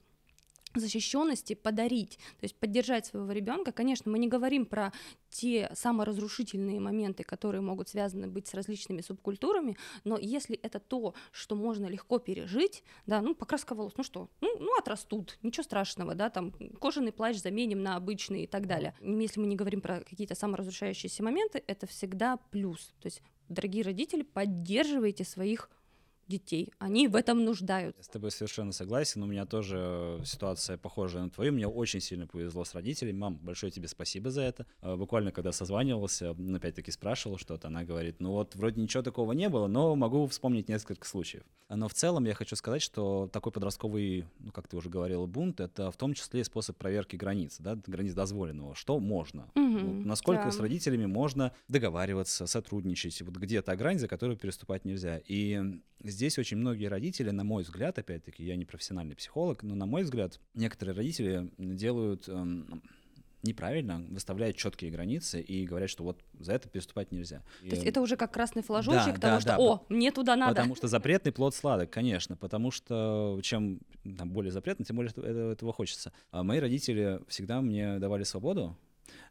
защищенности 0.74 1.54
подарить, 1.54 2.18
то 2.38 2.44
есть 2.44 2.56
поддержать 2.56 3.06
своего 3.06 3.30
ребенка. 3.32 3.72
Конечно, 3.72 4.10
мы 4.10 4.18
не 4.18 4.28
говорим 4.28 4.66
про 4.66 4.92
те 5.30 5.70
саморазрушительные 5.74 6.80
моменты, 6.80 7.22
которые 7.22 7.60
могут 7.60 7.88
связаны 7.88 8.26
быть 8.26 8.46
с 8.46 8.54
различными 8.54 9.00
субкультурами, 9.00 9.76
но 10.04 10.18
если 10.18 10.56
это 10.56 10.80
то, 10.80 11.14
что 11.32 11.54
можно 11.54 11.86
легко 11.86 12.18
пережить, 12.18 12.82
да, 13.06 13.20
ну, 13.20 13.34
покраска 13.34 13.74
волос, 13.74 13.94
ну 13.96 14.04
что, 14.04 14.28
ну, 14.40 14.58
ну 14.58 14.78
отрастут, 14.78 15.38
ничего 15.42 15.64
страшного, 15.64 16.14
да, 16.14 16.30
там, 16.30 16.52
кожаный 16.80 17.12
плащ 17.12 17.36
заменим 17.36 17.82
на 17.82 17.96
обычный 17.96 18.44
и 18.44 18.46
так 18.46 18.66
далее. 18.66 18.94
Если 19.00 19.40
мы 19.40 19.46
не 19.46 19.56
говорим 19.56 19.80
про 19.80 20.00
какие-то 20.00 20.34
саморазрушающиеся 20.34 21.22
моменты, 21.22 21.62
это 21.66 21.86
всегда 21.86 22.36
плюс. 22.36 22.92
То 23.00 23.06
есть, 23.06 23.22
дорогие 23.48 23.84
родители, 23.84 24.22
поддерживайте 24.22 25.24
своих 25.24 25.70
детей. 26.28 26.72
Они 26.78 27.08
в 27.08 27.16
этом 27.16 27.44
нуждаются. 27.44 27.98
Я 27.98 28.04
с 28.04 28.08
тобой 28.08 28.30
совершенно 28.30 28.72
согласен. 28.72 29.22
У 29.22 29.26
меня 29.26 29.46
тоже 29.46 30.20
ситуация 30.24 30.76
похожая 30.76 31.24
на 31.24 31.30
твою. 31.30 31.52
Мне 31.52 31.66
очень 31.66 32.00
сильно 32.00 32.26
повезло 32.26 32.64
с 32.64 32.74
родителями. 32.74 33.16
Мам, 33.16 33.36
большое 33.36 33.72
тебе 33.72 33.88
спасибо 33.88 34.30
за 34.30 34.42
это. 34.42 34.66
А, 34.80 34.96
буквально, 34.96 35.32
когда 35.32 35.52
созванивался, 35.52 36.36
опять-таки 36.54 36.90
спрашивал 36.90 37.38
что-то, 37.38 37.68
она 37.68 37.84
говорит, 37.84 38.20
ну 38.20 38.32
вот 38.32 38.54
вроде 38.54 38.80
ничего 38.80 39.02
такого 39.02 39.32
не 39.32 39.48
было, 39.48 39.66
но 39.66 39.96
могу 39.96 40.26
вспомнить 40.26 40.68
несколько 40.68 41.06
случаев. 41.06 41.42
Но 41.68 41.86
в 41.88 41.94
целом 41.94 42.24
я 42.24 42.34
хочу 42.34 42.56
сказать, 42.56 42.80
что 42.80 43.28
такой 43.30 43.52
подростковый, 43.52 44.24
ну 44.38 44.52
как 44.52 44.68
ты 44.68 44.76
уже 44.76 44.88
говорил, 44.88 45.26
бунт, 45.26 45.60
это 45.60 45.90
в 45.90 45.96
том 45.96 46.14
числе 46.14 46.42
способ 46.42 46.78
проверки 46.78 47.16
границ, 47.16 47.56
да, 47.58 47.78
границ 47.86 48.14
дозволенного. 48.14 48.74
Что 48.74 48.98
можно? 48.98 49.50
Угу, 49.54 49.78
вот 49.78 50.04
насколько 50.06 50.44
да. 50.44 50.50
с 50.50 50.58
родителями 50.60 51.04
можно 51.04 51.52
договариваться, 51.68 52.46
сотрудничать. 52.46 53.20
Вот 53.20 53.36
где 53.36 53.60
то 53.60 53.76
грань, 53.76 53.98
за 53.98 54.08
которую 54.08 54.38
переступать 54.38 54.86
нельзя. 54.86 55.20
И 55.26 55.80
здесь 56.18 56.36
очень 56.36 56.56
многие 56.56 56.86
родители, 56.86 57.30
на 57.30 57.44
мой 57.44 57.62
взгляд, 57.62 57.96
опять-таки, 57.96 58.44
я 58.44 58.56
не 58.56 58.64
профессиональный 58.64 59.14
психолог, 59.14 59.62
но 59.62 59.76
на 59.76 59.86
мой 59.86 60.02
взгляд, 60.02 60.40
некоторые 60.54 60.96
родители 60.96 61.48
делают 61.58 62.28
эм, 62.28 62.82
неправильно, 63.44 64.04
выставляют 64.10 64.56
четкие 64.56 64.90
границы 64.90 65.40
и 65.40 65.64
говорят, 65.64 65.90
что 65.90 66.02
вот 66.02 66.20
за 66.40 66.54
это 66.54 66.68
переступать 66.68 67.12
нельзя. 67.12 67.44
То 67.60 67.66
и... 67.66 67.70
есть 67.70 67.84
это 67.84 68.00
уже 68.00 68.16
как 68.16 68.32
красный 68.32 68.64
флажочек 68.64 69.14
да, 69.14 69.20
того, 69.20 69.34
да, 69.34 69.40
что 69.40 69.48
да, 69.48 69.58
«О, 69.58 69.86
мне 69.88 70.10
туда 70.10 70.34
надо». 70.34 70.56
Потому 70.56 70.74
что 70.74 70.88
запретный 70.88 71.30
плод 71.30 71.54
сладок, 71.54 71.88
конечно, 71.90 72.36
потому 72.36 72.72
что 72.72 73.38
чем 73.44 73.78
там, 74.02 74.30
более 74.30 74.50
запретно, 74.50 74.84
тем 74.84 74.96
более 74.96 75.12
этого 75.52 75.72
хочется. 75.72 76.12
А 76.32 76.42
мои 76.42 76.58
родители 76.58 77.20
всегда 77.28 77.60
мне 77.60 78.00
давали 78.00 78.24
свободу, 78.24 78.76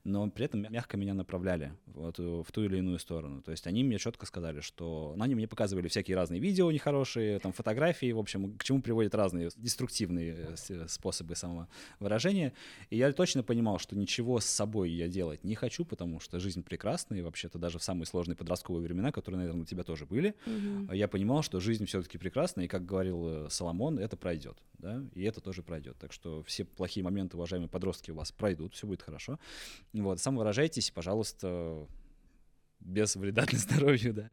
но 0.08 0.30
при 0.30 0.46
этом 0.46 0.62
мягко 0.72 0.98
меня 0.98 1.14
направляли 1.14 1.74
вот, 1.88 2.18
в 2.18 2.46
ту 2.52 2.64
или 2.64 2.78
иную 2.78 2.98
сторону. 3.00 3.42
То 3.42 3.52
есть 3.52 3.68
они 3.68 3.84
мне 3.84 3.98
четко 3.98 4.26
сказали, 4.26 4.62
что... 4.62 5.14
Ну, 5.16 5.24
они 5.24 5.36
мне 5.36 5.48
показывали 5.48 5.88
всякие 5.88 6.16
разные 6.16 6.40
видео 6.40 6.72
нехорошие, 6.72 7.40
там, 7.40 7.52
фотографии, 7.52 8.12
в 8.12 8.20
общем, 8.20 8.58
к 8.58 8.64
чему 8.64 8.82
приводят 8.82 9.14
разные 9.16 9.50
деструктивные 9.58 10.56
э, 10.70 10.88
способы 10.88 11.36
самовыражения. 11.36 12.54
И 12.90 12.98
я 12.98 13.12
точно 13.12 13.44
понимал, 13.44 13.80
что 13.80 13.96
ничего 13.96 14.40
с 14.40 14.46
собой 14.46 14.92
я 14.92 15.08
делать 15.08 15.44
не 15.44 15.56
хочу, 15.56 15.84
потому 15.84 16.20
что 16.20 16.40
жизнь 16.40 16.64
прекрасная, 16.64 17.20
и 17.20 17.22
вообще-то 17.22 17.60
даже 17.60 17.78
в 17.78 17.84
самые 17.84 18.06
сложные 18.06 18.36
подростковые 18.36 18.84
времена, 18.84 19.12
которые, 19.12 19.40
наверное, 19.40 19.64
у 19.64 19.66
тебя 19.66 19.84
тоже 19.84 20.06
были, 20.06 20.36
угу. 20.46 20.94
я 20.94 21.08
понимал, 21.08 21.42
что 21.42 21.60
жизнь 21.60 21.86
все-таки 21.86 22.18
прекрасна, 22.18 22.62
и, 22.62 22.68
как 22.68 22.86
говорил 22.86 23.28
э, 23.28 23.50
Соломон, 23.50 24.00
это 24.00 24.16
пройдет, 24.16 24.58
да, 24.78 25.04
и 25.14 25.24
это 25.24 25.42
тоже 25.42 25.64
пройдет. 25.64 25.98
Так 25.98 26.14
что 26.14 26.44
все 26.44 26.66
плохие 26.66 27.04
моменты, 27.04 27.38
уважаемые 27.38 27.70
подростки, 27.70 28.12
у 28.12 28.16
вас 28.16 28.32
пройдут, 28.32 28.74
все 28.74 28.88
будет 28.88 29.02
хорошо. 29.02 29.40
Вот, 29.94 30.20
самовыражайтесь, 30.20 30.92
пожалуйста, 30.92 31.88
без 32.80 33.16
вреда 33.16 33.46
для 33.46 33.60
здоровья, 33.60 34.14
да. 34.14 34.30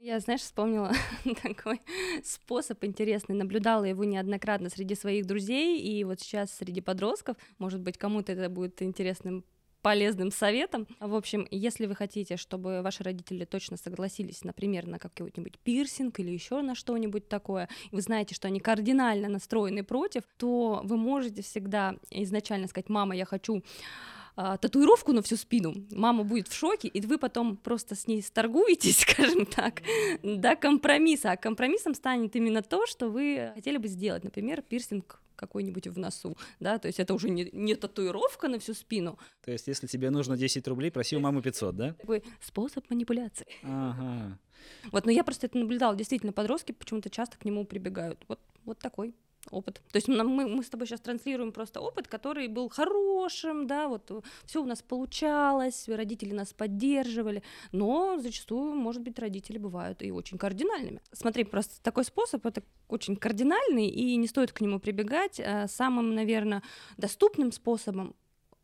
Я, 0.00 0.20
знаешь, 0.20 0.42
вспомнила 0.42 0.92
такой 1.42 1.80
способ 2.24 2.82
интересный, 2.84 3.34
наблюдала 3.34 3.84
его 3.84 4.04
неоднократно 4.04 4.70
среди 4.70 4.94
своих 4.94 5.26
друзей, 5.26 5.80
и 5.80 6.04
вот 6.04 6.20
сейчас 6.20 6.52
среди 6.52 6.80
подростков, 6.80 7.36
может 7.58 7.80
быть, 7.80 7.98
кому-то 7.98 8.32
это 8.32 8.48
будет 8.48 8.80
интересным 8.80 9.44
полезным 9.82 10.30
советом. 10.30 10.86
В 11.00 11.14
общем, 11.14 11.46
если 11.50 11.86
вы 11.86 11.94
хотите, 11.94 12.36
чтобы 12.36 12.82
ваши 12.82 13.02
родители 13.02 13.44
точно 13.44 13.76
согласились, 13.76 14.44
например, 14.44 14.86
на 14.86 14.98
какой-нибудь 14.98 15.58
пирсинг 15.58 16.18
или 16.20 16.30
еще 16.30 16.60
на 16.62 16.74
что-нибудь 16.74 17.28
такое, 17.28 17.68
и 17.90 17.94
вы 17.94 18.02
знаете, 18.02 18.34
что 18.34 18.48
они 18.48 18.60
кардинально 18.60 19.28
настроены 19.28 19.84
против, 19.84 20.24
то 20.36 20.80
вы 20.84 20.96
можете 20.96 21.42
всегда 21.42 21.96
изначально 22.10 22.68
сказать, 22.68 22.88
мама, 22.88 23.14
я 23.14 23.24
хочу 23.24 23.62
а, 24.40 24.56
татуировку 24.56 25.12
на 25.12 25.20
всю 25.20 25.36
спину, 25.36 25.74
мама 25.90 26.22
будет 26.22 26.46
в 26.46 26.54
шоке, 26.54 26.86
и 26.86 27.00
вы 27.00 27.18
потом 27.18 27.56
просто 27.56 27.96
с 27.96 28.06
ней 28.06 28.22
сторгуетесь, 28.22 28.98
скажем 29.00 29.46
так, 29.46 29.82
до 30.22 30.54
компромисса. 30.54 31.32
А 31.32 31.36
компромиссом 31.36 31.94
станет 31.94 32.36
именно 32.36 32.62
то, 32.62 32.86
что 32.86 33.08
вы 33.08 33.50
хотели 33.56 33.78
бы 33.78 33.88
сделать, 33.88 34.22
например, 34.22 34.62
пирсинг 34.62 35.20
какой-нибудь 35.38 35.86
в 35.86 35.98
носу, 35.98 36.36
да, 36.60 36.78
то 36.78 36.88
есть 36.88 37.00
это 37.00 37.14
уже 37.14 37.30
не, 37.30 37.48
не 37.52 37.74
татуировка 37.74 38.48
на 38.48 38.58
всю 38.58 38.74
спину. 38.74 39.18
То 39.44 39.52
есть 39.52 39.68
если 39.68 39.86
тебе 39.86 40.10
нужно 40.10 40.36
10 40.36 40.66
рублей, 40.68 40.90
проси 40.90 41.16
у 41.16 41.20
мамы 41.20 41.40
500, 41.42 41.76
да? 41.76 41.92
Такой 41.94 42.22
способ 42.40 42.90
манипуляции. 42.90 43.46
Ага. 43.62 44.38
Вот, 44.92 45.06
но 45.06 45.12
я 45.12 45.24
просто 45.24 45.46
это 45.46 45.56
наблюдала, 45.58 45.96
действительно, 45.96 46.32
подростки 46.32 46.72
почему-то 46.72 47.10
часто 47.10 47.38
к 47.38 47.44
нему 47.44 47.64
прибегают. 47.64 48.24
Вот, 48.28 48.40
вот 48.64 48.78
такой 48.78 49.14
опыт. 49.50 49.82
То 49.90 49.96
есть 49.96 50.08
мы, 50.08 50.24
мы 50.24 50.62
с 50.62 50.68
тобой 50.68 50.86
сейчас 50.86 51.00
транслируем 51.00 51.52
просто 51.52 51.80
опыт, 51.80 52.08
который 52.08 52.48
был 52.48 52.68
хорошим, 52.68 53.66
да, 53.66 53.88
вот 53.88 54.24
все 54.44 54.62
у 54.62 54.66
нас 54.66 54.82
получалось, 54.82 55.88
родители 55.88 56.32
нас 56.32 56.52
поддерживали, 56.52 57.42
но 57.72 58.18
зачастую, 58.18 58.74
может 58.74 59.02
быть, 59.02 59.18
родители 59.18 59.58
бывают 59.58 60.02
и 60.02 60.10
очень 60.10 60.38
кардинальными. 60.38 61.00
Смотри, 61.12 61.44
просто 61.44 61.82
такой 61.82 62.04
способ 62.04 62.44
это 62.46 62.62
очень 62.88 63.16
кардинальный, 63.16 63.88
и 63.88 64.16
не 64.16 64.26
стоит 64.26 64.52
к 64.52 64.60
нему 64.60 64.80
прибегать. 64.80 65.40
А 65.40 65.66
самым, 65.68 66.14
наверное, 66.14 66.62
доступным 66.96 67.52
способом 67.52 68.14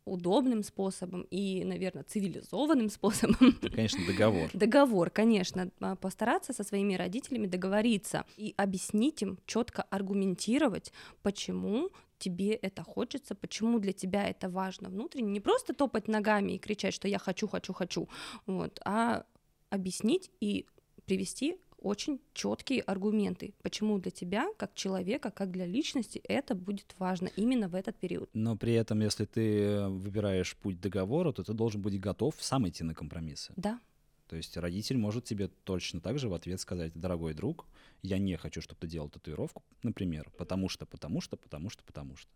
удобным 0.05 0.63
способом 0.63 1.25
и, 1.31 1.63
наверное, 1.65 2.03
цивилизованным 2.03 2.89
способом. 2.91 3.57
Это, 3.61 3.69
конечно, 3.69 4.05
договор. 4.05 4.49
Договор, 4.53 5.09
конечно. 5.09 5.71
А, 5.79 5.95
постараться 5.95 6.53
со 6.53 6.63
своими 6.63 6.93
родителями 6.93 7.47
договориться 7.47 8.25
и 8.37 8.53
объяснить 8.57 9.21
им, 9.21 9.39
четко 9.45 9.83
аргументировать, 9.83 10.93
почему 11.21 11.89
тебе 12.17 12.53
это 12.53 12.83
хочется, 12.83 13.35
почему 13.35 13.79
для 13.79 13.93
тебя 13.93 14.27
это 14.29 14.49
важно 14.49 14.89
внутренне. 14.89 15.31
Не 15.31 15.39
просто 15.39 15.73
топать 15.73 16.07
ногами 16.07 16.53
и 16.53 16.59
кричать, 16.59 16.93
что 16.93 17.07
я 17.07 17.19
хочу, 17.19 17.47
хочу, 17.47 17.73
хочу, 17.73 18.07
вот, 18.45 18.79
а 18.85 19.25
объяснить 19.69 20.31
и 20.39 20.65
привести 21.05 21.57
очень 21.85 22.19
четкие 22.33 22.81
аргументы, 22.81 23.53
почему 23.61 23.99
для 23.99 24.11
тебя, 24.11 24.47
как 24.57 24.73
человека, 24.73 25.31
как 25.31 25.51
для 25.51 25.65
личности, 25.65 26.19
это 26.23 26.55
будет 26.55 26.95
важно 26.97 27.29
именно 27.37 27.67
в 27.67 27.75
этот 27.75 27.95
период. 27.95 28.29
Но 28.33 28.57
при 28.57 28.73
этом, 28.73 29.01
если 29.01 29.25
ты 29.25 29.87
выбираешь 29.87 30.55
путь 30.55 30.81
договора, 30.81 31.31
то 31.31 31.43
ты 31.43 31.53
должен 31.53 31.81
быть 31.81 31.99
готов 31.99 32.35
сам 32.39 32.67
идти 32.67 32.83
на 32.83 32.95
компромиссы. 32.95 33.53
Да. 33.55 33.79
То 34.27 34.35
есть 34.35 34.57
родитель 34.57 34.97
может 34.97 35.25
тебе 35.25 35.49
точно 35.63 36.01
так 36.01 36.19
же 36.19 36.29
в 36.29 36.33
ответ 36.33 36.59
сказать, 36.59 36.93
дорогой 36.95 37.33
друг, 37.33 37.65
я 38.01 38.17
не 38.17 38.37
хочу, 38.37 38.61
чтобы 38.61 38.79
ты 38.79 38.87
делал 38.87 39.09
татуировку, 39.09 39.63
например, 39.83 40.29
потому 40.37 40.69
что, 40.69 40.85
потому 40.85 41.21
что, 41.21 41.37
потому 41.37 41.69
что, 41.69 41.83
потому 41.83 42.15
что. 42.15 42.31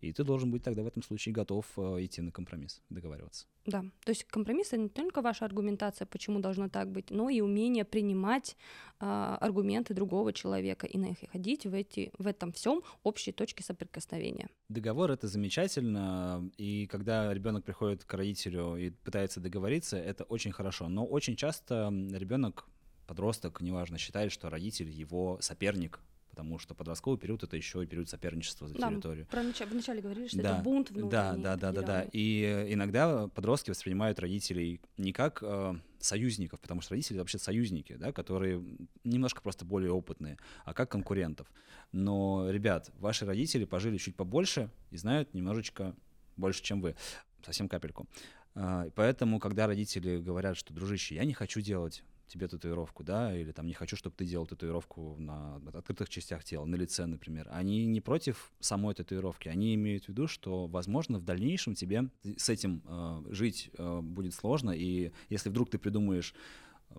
И 0.00 0.12
ты 0.12 0.24
должен 0.24 0.50
быть 0.50 0.62
тогда 0.62 0.82
в 0.82 0.86
этом 0.86 1.02
случае 1.02 1.32
готов 1.32 1.66
э, 1.76 2.04
идти 2.04 2.22
на 2.22 2.32
компромисс, 2.32 2.80
договариваться. 2.90 3.46
Да, 3.64 3.84
то 4.04 4.10
есть 4.10 4.24
компромисс 4.24 4.68
это 4.68 4.78
не 4.78 4.88
только 4.88 5.22
ваша 5.22 5.44
аргументация, 5.44 6.06
почему 6.06 6.40
должно 6.40 6.68
так 6.68 6.90
быть, 6.90 7.10
но 7.10 7.30
и 7.30 7.40
умение 7.40 7.84
принимать 7.84 8.56
э, 9.00 9.04
аргументы 9.06 9.94
другого 9.94 10.32
человека 10.32 10.86
и 10.86 10.98
находить 10.98 11.66
в, 11.66 11.74
эти, 11.74 12.10
в 12.18 12.26
этом 12.26 12.52
всем 12.52 12.82
общие 13.04 13.32
точки 13.32 13.62
соприкосновения. 13.62 14.48
Договор 14.68 15.12
это 15.12 15.28
замечательно, 15.28 16.50
и 16.58 16.86
когда 16.86 17.32
ребенок 17.32 17.64
приходит 17.64 18.04
к 18.04 18.14
родителю 18.14 18.76
и 18.76 18.90
пытается 18.90 19.38
договориться, 19.38 19.96
это 19.96 20.24
очень 20.24 20.50
хорошо, 20.50 20.88
но 20.88 21.04
очень 21.04 21.31
часто 21.36 21.92
ребенок 22.12 22.66
подросток, 23.06 23.60
неважно, 23.60 23.98
считает, 23.98 24.32
что 24.32 24.50
родитель 24.50 24.90
его 24.90 25.38
соперник, 25.40 26.00
потому 26.32 26.58
что 26.58 26.74
подростковый 26.74 27.18
период 27.18 27.42
это 27.42 27.56
еще 27.58 27.82
и 27.82 27.86
период 27.86 28.08
соперничества 28.08 28.66
за 28.66 28.74
да, 28.74 28.88
территорию. 28.88 29.26
Про 29.26 29.42
нач... 29.42 29.60
Вначале 29.60 30.00
говорили, 30.00 30.28
что 30.28 30.42
да, 30.42 30.54
это 30.54 30.62
бунт. 30.62 30.90
Да, 30.92 31.34
да, 31.36 31.56
да, 31.56 31.72
да, 31.72 31.82
да. 31.82 32.02
И 32.10 32.42
э, 32.42 32.72
иногда 32.72 33.28
подростки 33.28 33.68
воспринимают 33.68 34.18
родителей 34.18 34.80
не 34.96 35.12
как 35.12 35.42
э, 35.42 35.74
союзников, 36.00 36.60
потому 36.60 36.80
что 36.80 36.94
родители 36.94 37.18
вообще 37.18 37.38
союзники, 37.38 37.96
да, 37.96 38.12
которые 38.12 38.64
немножко 39.04 39.42
просто 39.42 39.66
более 39.66 39.92
опытные, 39.92 40.38
а 40.64 40.72
как 40.72 40.90
конкурентов. 40.90 41.52
Но, 41.92 42.48
ребят, 42.50 42.90
ваши 42.98 43.26
родители 43.26 43.66
пожили 43.66 43.98
чуть 43.98 44.16
побольше 44.16 44.70
и 44.90 44.96
знают 44.96 45.34
немножечко 45.34 45.94
больше, 46.36 46.62
чем 46.62 46.80
вы. 46.80 46.96
Совсем 47.44 47.68
капельку. 47.68 48.06
А, 48.54 48.88
поэтому, 48.94 49.38
когда 49.38 49.66
родители 49.66 50.18
говорят, 50.18 50.56
что, 50.56 50.74
дружище, 50.74 51.14
я 51.14 51.24
не 51.24 51.32
хочу 51.32 51.60
делать 51.60 52.04
тебе 52.32 52.48
татуировку, 52.48 53.04
да, 53.04 53.36
или 53.36 53.52
там 53.52 53.66
не 53.66 53.74
хочу, 53.74 53.94
чтобы 53.96 54.16
ты 54.16 54.24
делал 54.24 54.46
татуировку 54.46 55.16
на 55.18 55.56
открытых 55.74 56.08
частях 56.08 56.44
тела, 56.44 56.64
на 56.64 56.76
лице, 56.76 57.04
например. 57.04 57.48
Они 57.50 57.84
не 57.84 58.00
против 58.00 58.52
самой 58.58 58.94
татуировки, 58.94 59.48
они 59.48 59.74
имеют 59.74 60.06
в 60.06 60.08
виду, 60.08 60.26
что, 60.26 60.66
возможно, 60.66 61.18
в 61.18 61.24
дальнейшем 61.24 61.74
тебе 61.74 62.08
с 62.36 62.48
этим 62.48 62.82
э, 62.86 63.22
жить 63.30 63.70
э, 63.76 64.00
будет 64.00 64.34
сложно, 64.34 64.70
и 64.70 65.12
если 65.28 65.50
вдруг 65.50 65.68
ты 65.70 65.78
придумаешь 65.78 66.34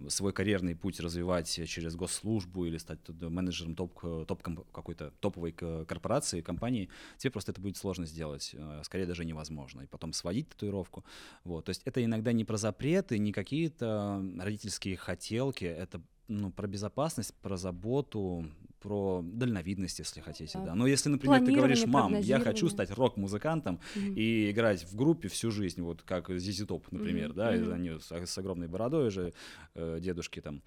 свой 0.07 0.33
карьерный 0.33 0.75
путь 0.75 0.99
развивать 0.99 1.49
через 1.67 1.95
госслужбу 1.95 2.65
или 2.65 2.77
стать 2.77 2.99
менеджером 3.21 3.75
топ, 3.75 3.99
топ 4.27 4.43
какой-то 4.71 5.11
топовой 5.19 5.51
корпорации, 5.51 6.41
компании, 6.41 6.89
тебе 7.17 7.31
просто 7.31 7.51
это 7.51 7.61
будет 7.61 7.77
сложно 7.77 8.05
сделать, 8.05 8.51
э, 8.53 8.81
скорее 8.83 9.05
даже 9.05 9.25
невозможно. 9.25 9.81
И 9.81 9.87
потом 9.87 10.13
сводить 10.13 10.49
татуировку. 10.49 11.03
Вот. 11.43 11.65
То 11.65 11.69
есть 11.69 11.81
это 11.85 12.03
иногда 12.03 12.31
не 12.31 12.45
про 12.45 12.57
запреты, 12.57 13.17
не 13.17 13.31
какие-то 13.31 14.23
родительские 14.39 14.97
хотелки, 14.97 15.65
это 15.65 16.01
ну, 16.27 16.51
про 16.51 16.67
безопасность, 16.67 17.33
про 17.41 17.57
заботу, 17.57 18.45
про 18.83 19.21
дальновидность, 19.23 19.99
если 19.99 20.19
хотите, 20.19 20.59
да. 20.59 20.75
Но 20.75 20.85
если, 20.85 21.07
например, 21.07 21.39
ты 21.43 21.53
говоришь, 21.53 21.85
мам, 21.85 22.19
я 22.19 22.39
хочу 22.39 22.67
стать 22.67 22.91
рок-музыкантом 22.91 23.79
mm-hmm. 23.95 24.13
и 24.15 24.51
играть 24.51 24.83
в 24.83 24.95
группе 24.95 25.29
всю 25.29 25.51
жизнь, 25.51 25.81
вот 25.81 26.01
как 26.01 26.29
Зизи 26.29 26.65
Топ, 26.65 26.91
например, 26.91 27.31
mm-hmm. 27.31 27.33
да, 27.33 27.55
mm-hmm. 27.55 27.73
они 27.73 27.99
с, 27.99 28.11
с 28.11 28.37
огромной 28.37 28.67
бородой 28.67 29.09
же, 29.09 29.33
э, 29.73 29.99
дедушки 30.01 30.41
там, 30.41 30.61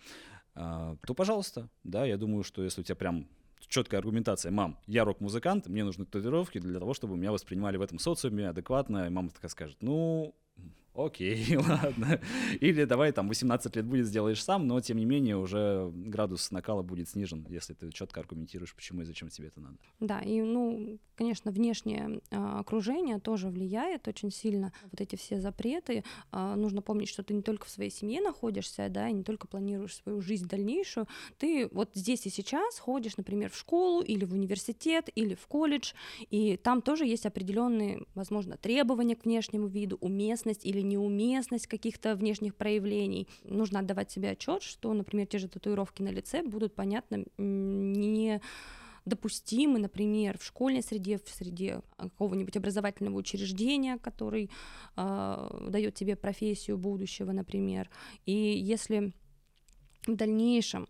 э, 0.54 0.96
то, 1.06 1.14
пожалуйста, 1.14 1.68
да, 1.84 2.06
я 2.06 2.16
думаю, 2.16 2.42
что 2.42 2.64
если 2.64 2.80
у 2.80 2.84
тебя 2.84 2.96
прям 2.96 3.28
четкая 3.68 4.00
аргументация, 4.00 4.50
мам, 4.50 4.78
я 4.86 5.04
рок-музыкант, 5.04 5.66
мне 5.66 5.84
нужны 5.84 6.06
татуировки 6.06 6.58
для 6.58 6.78
того, 6.78 6.94
чтобы 6.94 7.18
меня 7.18 7.32
воспринимали 7.32 7.76
в 7.76 7.82
этом 7.82 7.98
социуме 7.98 8.48
адекватно, 8.48 9.06
и 9.06 9.10
мама 9.10 9.28
такая 9.28 9.50
скажет, 9.50 9.76
ну, 9.82 10.34
окей, 10.96 11.56
ладно. 11.68 12.20
Или 12.60 12.84
давай 12.84 13.12
там 13.12 13.28
18 13.28 13.76
лет 13.76 13.86
будет, 13.86 14.06
сделаешь 14.06 14.42
сам, 14.42 14.66
но 14.66 14.80
тем 14.80 14.98
не 14.98 15.04
менее 15.04 15.36
уже 15.36 15.90
градус 15.92 16.50
накала 16.50 16.82
будет 16.82 17.08
снижен, 17.08 17.46
если 17.48 17.74
ты 17.74 17.90
четко 17.92 18.20
аргументируешь, 18.20 18.74
почему 18.74 19.02
и 19.02 19.04
зачем 19.04 19.28
тебе 19.28 19.48
это 19.48 19.60
надо. 19.60 19.76
Да, 20.00 20.20
и, 20.20 20.40
ну, 20.42 20.98
конечно, 21.16 21.50
внешнее 21.50 22.20
э, 22.30 22.36
окружение 22.36 23.18
тоже 23.18 23.48
влияет 23.48 24.08
очень 24.08 24.30
сильно. 24.30 24.72
Вот 24.90 25.00
эти 25.00 25.16
все 25.16 25.40
запреты. 25.40 26.04
Э, 26.32 26.54
нужно 26.56 26.82
помнить, 26.82 27.08
что 27.08 27.22
ты 27.22 27.34
не 27.34 27.42
только 27.42 27.66
в 27.66 27.70
своей 27.70 27.90
семье 27.90 28.20
находишься, 28.20 28.88
да, 28.88 29.08
и 29.08 29.12
не 29.12 29.22
только 29.22 29.46
планируешь 29.46 29.96
свою 29.96 30.20
жизнь 30.20 30.46
дальнейшую. 30.46 31.06
Ты 31.38 31.68
вот 31.72 31.90
здесь 31.94 32.26
и 32.26 32.30
сейчас 32.30 32.78
ходишь, 32.78 33.16
например, 33.16 33.50
в 33.50 33.56
школу 33.56 34.02
или 34.02 34.24
в 34.24 34.32
университет 34.32 35.08
или 35.14 35.34
в 35.34 35.46
колледж, 35.46 35.92
и 36.30 36.56
там 36.56 36.82
тоже 36.82 37.06
есть 37.06 37.26
определенные, 37.26 38.04
возможно, 38.14 38.56
требования 38.56 39.16
к 39.16 39.24
внешнему 39.24 39.66
виду, 39.66 39.98
уместность 40.00 40.64
или 40.64 40.80
неуместность 40.88 41.66
каких-то 41.66 42.16
внешних 42.16 42.54
проявлений. 42.54 43.28
Нужно 43.44 43.80
отдавать 43.80 44.10
себе 44.10 44.30
отчет, 44.30 44.62
что, 44.62 44.92
например, 44.92 45.26
те 45.26 45.38
же 45.38 45.48
татуировки 45.48 46.02
на 46.02 46.08
лице 46.08 46.42
будут, 46.42 46.74
понятно, 46.74 47.24
не 47.38 48.40
допустимы, 49.06 49.78
например, 49.78 50.36
в 50.36 50.44
школьной 50.44 50.82
среде, 50.82 51.18
в 51.18 51.28
среде 51.30 51.80
какого-нибудь 51.96 52.56
образовательного 52.56 53.16
учреждения, 53.16 53.98
который 53.98 54.50
э, 54.96 55.68
дает 55.70 55.94
тебе 55.94 56.16
профессию 56.16 56.76
будущего, 56.76 57.32
например. 57.32 57.88
И 58.26 58.32
если 58.32 59.12
в 60.06 60.14
дальнейшем 60.14 60.88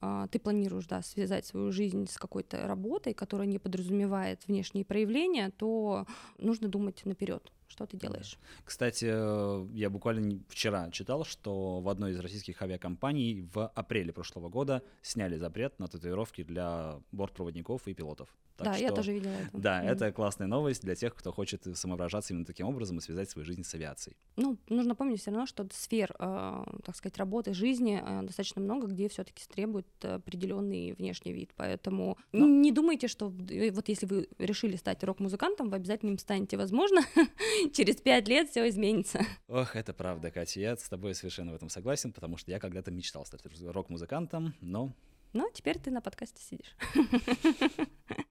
э, 0.00 0.26
ты 0.30 0.38
планируешь 0.38 0.86
да, 0.86 1.02
связать 1.02 1.44
свою 1.44 1.70
жизнь 1.70 2.06
с 2.08 2.16
какой-то 2.16 2.66
работой, 2.66 3.12
которая 3.12 3.46
не 3.46 3.58
подразумевает 3.58 4.48
внешние 4.48 4.86
проявления, 4.86 5.50
то 5.50 6.06
нужно 6.38 6.68
думать 6.68 7.04
наперед 7.04 7.52
что 7.78 7.86
ты 7.86 7.96
делаешь. 7.96 8.38
Кстати, 8.64 9.06
э, 9.08 9.66
я 9.72 9.88
буквально 9.88 10.40
вчера 10.48 10.90
читал, 10.90 11.24
что 11.24 11.80
в 11.80 11.88
одной 11.88 12.10
из 12.10 12.18
российских 12.18 12.60
авиакомпаний 12.60 13.48
в 13.54 13.68
апреле 13.68 14.12
прошлого 14.12 14.48
года 14.48 14.82
сняли 15.02 15.36
запрет 15.36 15.78
на 15.78 15.86
татуировки 15.86 16.42
для 16.42 16.98
бортпроводников 17.12 17.86
и 17.86 17.94
пилотов. 17.94 18.28
Так 18.58 18.66
да, 18.66 18.74
что, 18.74 18.82
я 18.82 18.90
тоже 18.90 19.12
видела 19.12 19.30
это. 19.30 19.50
Да, 19.56 19.84
mm. 19.84 19.88
это 19.88 20.12
классная 20.12 20.48
новость 20.48 20.82
для 20.82 20.96
тех, 20.96 21.14
кто 21.14 21.30
хочет 21.30 21.64
самовыражаться 21.78 22.32
именно 22.32 22.44
таким 22.44 22.66
образом 22.66 22.98
и 22.98 23.00
связать 23.00 23.30
свою 23.30 23.46
жизнь 23.46 23.62
с 23.62 23.72
авиацией. 23.72 24.16
Ну, 24.34 24.58
нужно 24.68 24.96
помнить 24.96 25.20
все 25.20 25.30
равно, 25.30 25.46
что 25.46 25.64
сфер, 25.72 26.12
э, 26.18 26.64
так 26.84 26.96
сказать, 26.96 27.16
работы, 27.18 27.54
жизни 27.54 28.02
э, 28.04 28.22
достаточно 28.24 28.60
много, 28.60 28.88
где 28.88 29.08
все-таки 29.08 29.44
требует 29.46 29.86
определенный 30.02 30.92
внешний 30.92 31.32
вид. 31.32 31.50
Поэтому 31.54 32.18
Но... 32.32 32.46
Ну. 32.46 32.60
не 32.60 32.72
думайте, 32.72 33.06
что 33.06 33.32
э, 33.48 33.70
вот 33.70 33.88
если 33.88 34.06
вы 34.06 34.28
решили 34.38 34.74
стать 34.74 35.04
рок-музыкантом, 35.04 35.70
вы 35.70 35.76
обязательно 35.76 36.10
им 36.10 36.18
станете. 36.18 36.56
Возможно, 36.56 37.02
через 37.72 37.96
пять 37.96 38.26
лет 38.26 38.50
все 38.50 38.68
изменится. 38.68 39.20
Ох, 39.46 39.76
это 39.76 39.92
правда, 39.92 40.32
Катя. 40.32 40.58
Я 40.58 40.76
с 40.76 40.88
тобой 40.88 41.14
совершенно 41.14 41.52
в 41.52 41.54
этом 41.54 41.68
согласен, 41.68 42.12
потому 42.12 42.36
что 42.38 42.50
я 42.50 42.58
когда-то 42.58 42.90
мечтал 42.90 43.24
стать 43.24 43.42
рок-музыкантом, 43.62 44.54
но 44.60 44.92
но 45.32 45.48
теперь 45.52 45.78
ты 45.78 45.90
на 45.90 46.00
подкасте 46.00 46.42
сидишь. 46.42 46.74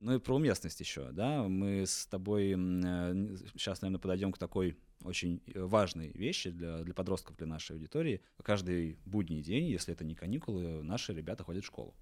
Ну 0.00 0.14
и 0.14 0.18
про 0.18 0.36
уместность 0.36 0.80
еще, 0.80 1.10
да, 1.12 1.42
мы 1.44 1.86
с 1.86 2.06
тобой 2.06 2.50
сейчас, 2.50 3.80
наверное, 3.80 4.00
подойдем 4.00 4.32
к 4.32 4.38
такой 4.38 4.76
очень 5.02 5.42
э, 5.46 5.62
важной 5.62 6.10
вещи 6.12 6.50
для, 6.50 6.82
для 6.82 6.94
подростков, 6.94 7.36
для 7.36 7.46
нашей 7.46 7.72
аудитории. 7.72 8.22
Каждый 8.42 8.98
будний 9.04 9.42
день, 9.42 9.66
если 9.66 9.94
это 9.94 10.04
не 10.04 10.14
каникулы, 10.14 10.82
наши 10.82 11.14
ребята 11.14 11.44
ходят 11.44 11.64
в 11.64 11.66
школу. 11.66 11.94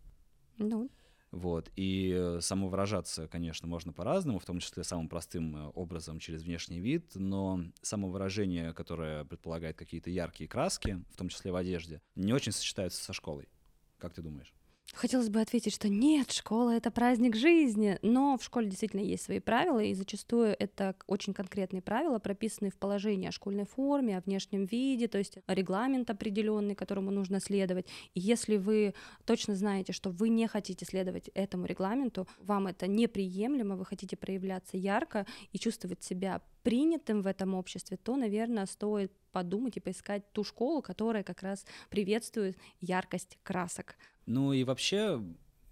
Ну. 0.58 0.90
Вот. 1.30 1.70
И 1.74 2.14
э, 2.16 2.40
самовыражаться, 2.40 3.26
конечно, 3.26 3.66
можно 3.66 3.92
по-разному, 3.92 4.38
в 4.38 4.44
том 4.44 4.60
числе 4.60 4.84
самым 4.84 5.08
простым 5.08 5.56
э, 5.56 5.70
образом 5.74 6.18
через 6.18 6.42
внешний 6.42 6.80
вид, 6.80 7.12
но 7.14 7.60
самовыражение, 7.82 8.72
которое 8.72 9.24
предполагает 9.24 9.76
какие-то 9.76 10.10
яркие 10.10 10.48
краски, 10.48 11.02
в 11.10 11.16
том 11.16 11.28
числе 11.28 11.50
в 11.50 11.56
одежде, 11.56 12.00
не 12.14 12.32
очень 12.32 12.52
сочетается 12.52 13.02
со 13.02 13.12
школой. 13.12 13.48
Как 13.98 14.14
ты 14.14 14.22
думаешь? 14.22 14.54
Хотелось 14.92 15.28
бы 15.28 15.40
ответить, 15.40 15.74
что 15.74 15.88
нет, 15.88 16.30
школа— 16.30 16.70
это 16.76 16.90
праздник 16.90 17.34
жизни, 17.34 17.98
но 18.02 18.38
в 18.38 18.44
школе 18.44 18.68
действительно 18.68 19.00
есть 19.00 19.24
свои 19.24 19.40
правила, 19.40 19.80
и 19.80 19.92
зачастую 19.92 20.54
это 20.58 20.94
очень 21.06 21.34
конкретные 21.34 21.82
правила, 21.82 22.18
прописанные 22.18 22.70
в 22.70 22.76
положении 22.76 23.28
о 23.28 23.32
школьной 23.32 23.66
форме, 23.66 24.16
о 24.16 24.20
внешнем 24.20 24.66
виде, 24.66 25.08
то 25.08 25.18
есть 25.18 25.38
регламент 25.48 26.10
определенный, 26.10 26.74
которому 26.74 27.10
нужно 27.10 27.40
следовать. 27.40 27.86
И 28.14 28.20
если 28.20 28.56
вы 28.56 28.94
точно 29.24 29.56
знаете, 29.56 29.92
что 29.92 30.10
вы 30.10 30.28
не 30.28 30.46
хотите 30.46 30.84
следовать 30.84 31.28
этому 31.34 31.66
регламенту, 31.66 32.28
вам 32.38 32.68
это 32.68 32.86
неприемлемо, 32.86 33.76
вы 33.76 33.84
хотите 33.84 34.16
проявляться 34.16 34.76
ярко 34.76 35.26
и 35.52 35.58
чувствовать 35.58 36.04
себя 36.04 36.40
принятым 36.62 37.22
в 37.22 37.26
этом 37.26 37.54
обществе, 37.54 37.96
то, 37.96 38.16
наверное, 38.16 38.66
стоит 38.66 39.12
подумать 39.32 39.76
и 39.76 39.80
поискать 39.80 40.32
ту 40.32 40.44
школу, 40.44 40.80
которая 40.80 41.24
как 41.24 41.42
раз 41.42 41.66
приветствует 41.90 42.56
яркость 42.80 43.38
красок. 43.42 43.96
Ну 44.26 44.52
и 44.52 44.64
вообще 44.64 45.22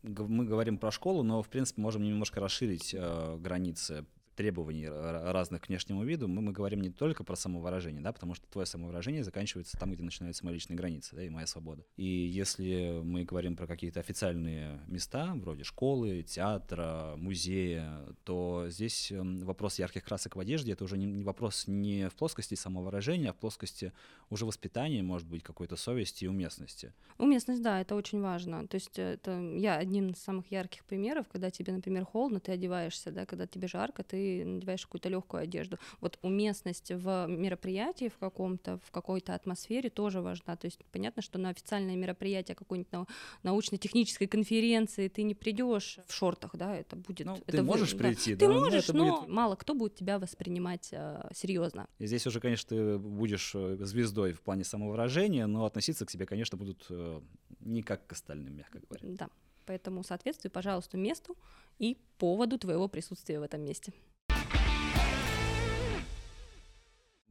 мы 0.02 0.44
говорим 0.44 0.78
про 0.78 0.90
школу, 0.90 1.22
но 1.22 1.42
в 1.42 1.48
принципе 1.48 1.80
можем 1.80 2.02
немножко 2.02 2.40
расширить 2.40 2.94
э, 2.94 3.36
границы 3.38 4.04
требований 4.34 4.88
разных 4.88 5.62
к 5.62 5.68
внешнему 5.68 6.04
виду, 6.04 6.28
мы, 6.28 6.40
мы 6.40 6.52
говорим 6.52 6.80
не 6.80 6.90
только 6.90 7.24
про 7.24 7.36
самовыражение, 7.36 8.02
да, 8.02 8.12
потому 8.12 8.34
что 8.34 8.46
твое 8.48 8.66
самовыражение 8.66 9.24
заканчивается 9.24 9.78
там, 9.78 9.92
где 9.92 10.02
начинаются 10.02 10.44
мои 10.44 10.54
личные 10.54 10.76
границы, 10.76 11.16
да, 11.16 11.22
и 11.22 11.30
моя 11.30 11.46
свобода. 11.46 11.84
И 11.96 12.04
если 12.04 13.00
мы 13.02 13.24
говорим 13.24 13.56
про 13.56 13.66
какие-то 13.66 14.00
официальные 14.00 14.80
места, 14.86 15.32
вроде 15.34 15.64
школы, 15.64 16.22
театра, 16.22 17.14
музея, 17.16 18.06
то 18.24 18.66
здесь 18.68 19.12
эм, 19.12 19.40
вопрос 19.40 19.78
ярких 19.78 20.04
красок 20.04 20.36
в 20.36 20.40
одежде, 20.40 20.72
это 20.72 20.84
уже 20.84 20.96
не, 20.96 21.22
вопрос 21.22 21.64
не 21.66 22.08
в 22.08 22.14
плоскости 22.14 22.54
самовыражения, 22.54 23.30
а 23.30 23.32
в 23.32 23.36
плоскости 23.36 23.92
уже 24.30 24.46
воспитания, 24.46 25.02
может 25.02 25.28
быть, 25.28 25.42
какой-то 25.42 25.76
совести 25.76 26.24
и 26.24 26.28
уместности. 26.28 26.92
Уместность, 27.18 27.62
да, 27.62 27.80
это 27.80 27.94
очень 27.94 28.20
важно. 28.20 28.66
То 28.66 28.76
есть 28.76 28.98
это 28.98 29.40
я 29.56 29.76
одним 29.76 30.10
из 30.10 30.18
самых 30.18 30.50
ярких 30.50 30.84
примеров, 30.84 31.28
когда 31.28 31.50
тебе, 31.50 31.72
например, 31.72 32.04
холодно, 32.04 32.40
ты 32.40 32.52
одеваешься, 32.52 33.10
да, 33.10 33.26
когда 33.26 33.46
тебе 33.46 33.68
жарко, 33.68 34.02
ты 34.02 34.21
надеваешь 34.44 34.86
какую-то 34.86 35.08
легкую 35.08 35.42
одежду. 35.42 35.78
Вот 36.00 36.18
уместность 36.22 36.90
в 36.90 37.26
мероприятии 37.28 38.08
в 38.08 38.18
каком-то, 38.18 38.78
в 38.84 38.90
какой-то 38.90 39.34
атмосфере 39.34 39.90
тоже 39.90 40.20
важна. 40.20 40.56
То 40.56 40.66
есть 40.66 40.78
понятно, 40.90 41.22
что 41.22 41.38
на 41.38 41.50
официальное 41.50 41.96
мероприятие 41.96 42.54
какой-нибудь 42.54 43.08
научно-технической 43.42 44.26
конференции 44.26 45.08
ты 45.08 45.22
не 45.22 45.34
придешь 45.34 45.98
в 46.06 46.12
шортах, 46.12 46.56
да, 46.56 46.76
это 46.76 46.96
будет. 46.96 47.26
Ну, 47.26 47.36
это 47.36 47.58
ты 47.58 47.62
можешь 47.62 47.92
вы, 47.92 47.98
прийти, 47.98 48.34
да? 48.34 48.46
Ты 48.46 48.52
можешь, 48.52 48.88
но 48.88 49.20
будет... 49.20 49.28
мало 49.28 49.56
кто 49.56 49.74
будет 49.74 49.94
тебя 49.94 50.18
воспринимать 50.18 50.88
э, 50.92 51.28
серьезно. 51.34 51.86
И 51.98 52.06
здесь 52.06 52.26
уже, 52.26 52.40
конечно, 52.40 52.68
ты 52.68 52.98
будешь 52.98 53.52
э, 53.54 53.76
звездой 53.80 54.32
в 54.32 54.40
плане 54.40 54.64
самовыражения, 54.64 55.46
но 55.46 55.64
относиться 55.64 56.06
к 56.06 56.10
тебе, 56.10 56.26
конечно, 56.26 56.58
будут 56.58 56.86
э, 56.90 57.20
не 57.60 57.82
как 57.82 58.06
к 58.06 58.12
остальным, 58.12 58.56
мягко 58.56 58.80
говоря. 58.80 59.16
Да. 59.16 59.28
Поэтому 59.66 60.02
соответствуй, 60.02 60.50
пожалуйста, 60.50 60.96
месту 60.96 61.36
и 61.78 61.96
поводу 62.18 62.58
твоего 62.58 62.88
присутствия 62.88 63.38
в 63.38 63.42
этом 63.42 63.62
месте. 63.62 63.92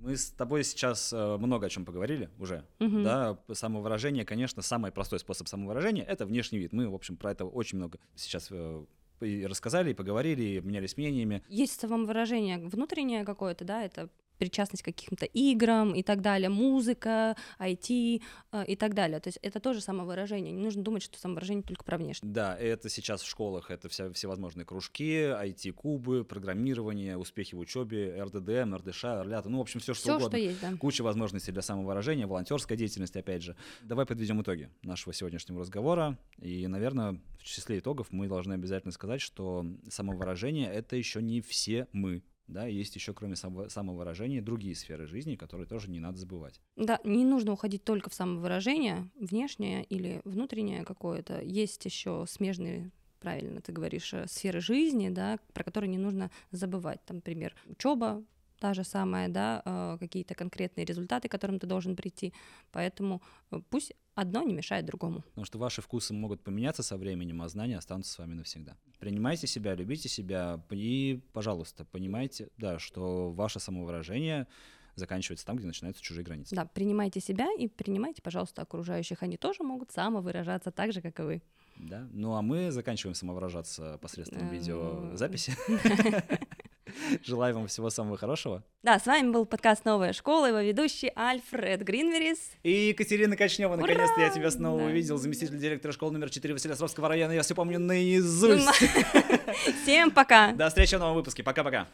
Мы 0.02 0.18
с 0.18 0.32
тобой 0.32 0.64
сейчас 0.64 1.14
э, 1.14 1.38
много 1.38 1.68
о 1.68 1.70
чем 1.70 1.86
поговорили 1.86 2.30
уже, 2.40 2.66
угу. 2.80 3.04
да, 3.04 3.38
самовыражение, 3.54 4.26
конечно, 4.26 4.64
самый 4.64 4.92
простой 4.92 5.20
способ 5.20 5.48
самовыражения— 5.48 6.04
это 6.08 6.26
внешний 6.26 6.58
вид. 6.58 6.74
Мы, 6.74 6.90
в 6.90 6.96
общем, 6.96 7.18
про 7.18 7.32
это 7.32 7.46
очень 7.46 7.78
много 7.78 8.00
сейчас 8.16 8.48
э, 8.50 8.86
и 9.22 9.46
рассказали, 9.46 9.92
и 9.92 9.94
поговорили, 9.94 10.42
и 10.42 10.58
обменялись 10.58 10.98
мнениями. 10.98 11.44
Есть 11.48 11.80
самовыражение 11.80 12.58
внутреннее 12.58 13.24
какое-то, 13.24 13.64
да, 13.64 13.84
это 13.84 14.10
причастность 14.42 14.82
к 14.82 14.86
каким-то 14.86 15.28
играм 15.28 15.94
и 15.94 16.02
так 16.02 16.22
далее, 16.22 16.50
музыка, 16.50 17.38
IT 17.60 18.24
э, 18.52 18.66
и 18.66 18.76
так 18.76 18.96
далее. 18.96 19.20
То 19.20 19.28
есть 19.28 19.38
это 19.44 19.60
тоже 19.60 19.82
самовыражение. 19.82 20.52
Не 20.52 20.64
нужно 20.64 20.82
думать, 20.82 21.04
что 21.04 21.20
самовыражение 21.20 21.62
только 21.62 21.84
про 21.84 22.00
внешность. 22.00 22.34
Да, 22.34 22.58
это 22.58 22.90
сейчас 22.90 23.22
в 23.22 23.30
школах, 23.30 23.70
это 23.70 23.88
вся, 23.88 24.12
всевозможные 24.12 24.66
кружки, 24.66 25.14
IT-кубы, 25.14 26.26
программирование, 26.26 27.18
успехи 27.18 27.54
в 27.54 27.60
учебе, 27.60 28.20
РДД, 28.20 28.50
РДШ, 28.82 29.04
РЛЯТа, 29.04 29.50
ну, 29.50 29.60
в 29.60 29.62
общем, 29.62 29.80
все, 29.80 29.94
что 29.94 30.04
всё, 30.04 30.16
угодно. 30.16 30.38
Что 30.40 30.48
есть, 30.48 30.60
да. 30.60 30.76
Куча 30.78 31.04
возможностей 31.04 31.52
для 31.52 31.62
самовыражения, 31.62 32.26
волонтерская 32.26 32.76
деятельность, 32.76 33.16
опять 33.16 33.44
же. 33.44 33.56
Давай 33.84 34.08
подведем 34.08 34.42
итоги 34.42 34.72
нашего 34.82 35.14
сегодняшнего 35.14 35.60
разговора. 35.60 36.18
И, 36.42 36.66
наверное, 36.66 37.22
в 37.38 37.44
числе 37.44 37.78
итогов 37.78 38.08
мы 38.10 38.28
должны 38.28 38.54
обязательно 38.54 38.92
сказать, 38.92 39.22
что 39.22 39.68
самовыражение— 39.88 40.72
это 40.74 40.96
еще 40.96 41.22
не 41.22 41.42
все 41.42 41.88
мы 41.92 42.24
да, 42.52 42.66
есть 42.66 42.96
еще, 42.96 43.14
кроме 43.14 43.36
самовыражения, 43.36 44.42
другие 44.42 44.76
сферы 44.76 45.08
жизни, 45.08 45.36
которые 45.36 45.68
тоже 45.68 45.90
не 45.90 46.00
надо 46.00 46.18
забывать. 46.18 46.62
Да, 46.76 47.00
не 47.04 47.24
нужно 47.24 47.54
уходить 47.54 47.84
только 47.84 48.10
в 48.10 48.14
самовыражение, 48.14 49.10
внешнее 49.16 49.84
или 49.86 50.22
внутреннее 50.26 50.84
какое-то. 50.84 51.42
Есть 51.42 51.86
еще 51.86 52.26
смежные 52.28 52.92
правильно 53.20 53.62
ты 53.62 53.72
говоришь, 53.72 54.14
э, 54.14 54.26
сферы 54.28 54.60
жизни, 54.60 55.10
да, 55.10 55.38
про 55.54 55.64
которые 55.64 55.90
не 55.90 56.00
нужно 56.00 56.32
забывать. 56.52 57.00
Там, 57.06 57.18
например, 57.18 57.56
учеба, 57.68 58.24
та 58.60 58.74
же 58.74 58.84
самая, 58.84 59.30
да, 59.30 59.62
э, 59.66 59.98
какие-то 60.00 60.36
конкретные 60.36 60.86
результаты, 60.86 61.28
к 61.28 61.32
которым 61.32 61.60
ты 61.60 61.68
должен 61.68 61.96
прийти. 61.96 62.34
Поэтому 62.72 63.22
э, 63.52 63.62
пусть 63.70 63.94
одно 64.16 64.44
не 64.44 64.54
мешает 64.54 64.86
другому. 64.86 65.22
Потому 65.22 65.46
что 65.46 65.58
ваши 65.58 65.82
вкусы 65.82 66.14
могут 66.14 66.44
поменяться 66.44 66.84
со 66.84 66.98
временем, 66.98 67.42
а 67.42 67.50
знания 67.50 67.78
останутся 67.78 68.14
с 68.14 68.18
вами 68.18 68.34
навсегда. 68.34 68.78
Принимайте 69.00 69.48
себя, 69.48 69.76
любите 69.76 70.10
себя 70.10 70.64
и, 70.70 71.22
пожалуйста, 71.34 71.86
понимайте, 71.86 72.50
да, 72.58 72.80
что 72.80 73.32
ваше 73.32 73.60
самовыражение 73.60 74.48
заканчивается 74.96 75.46
там, 75.46 75.58
где 75.58 75.66
начинаются 75.66 76.04
чужие 76.04 76.24
границы. 76.24 76.56
Да, 76.56 76.66
принимайте 76.66 77.20
себя 77.20 77.48
и 77.58 77.68
принимайте, 77.68 78.22
пожалуйста, 78.22 78.62
окружающих. 78.62 79.24
Они 79.24 79.38
тоже 79.38 79.64
могут 79.64 79.92
самовыражаться 79.92 80.72
так 80.72 80.94
же, 80.94 81.02
как 81.02 81.20
и 81.20 81.24
вы. 81.24 81.42
Да, 81.78 82.08
ну 82.12 82.36
а 82.36 82.42
мы 82.42 82.72
заканчиваем 82.72 83.16
самовыражаться 83.16 83.98
посредством 84.02 84.50
э, 84.50 84.52
видеозаписи. 84.52 85.56
Желаю 87.24 87.56
вам 87.56 87.68
всего 87.68 87.90
самого 87.90 88.18
хорошего. 88.18 88.64
Да, 88.84 89.00
с 89.00 89.06
вами 89.06 89.32
был 89.32 89.46
подкаст 89.46 89.86
«Новая 89.86 90.14
школа», 90.14 90.48
его 90.48 90.60
ведущий 90.60 91.12
Альфред 91.16 91.84
Гринверис. 91.84 92.52
И 92.64 92.90
Екатерина 92.90 93.36
Кочнева. 93.38 93.76
Наконец-то 93.76 94.20
я 94.20 94.30
тебя 94.30 94.52
снова 94.52 94.80
да. 94.80 94.86
увидел. 94.86 95.18
Заместитель 95.18 95.58
директора 95.58 95.92
школы 95.92 96.14
номер 96.14 96.30
4 96.30 96.54
Василиостровского 96.54 97.08
района. 97.08 97.32
Я 97.32 97.42
все 97.42 97.56
помню 97.56 97.80
наизусть. 97.80 98.68
Всем 99.84 100.12
пока. 100.12 100.54
До 100.54 100.70
встречи 100.70 100.96
в 100.96 101.00
новом 101.00 101.16
выпуске. 101.16 101.44
Пока-пока. 101.44 101.88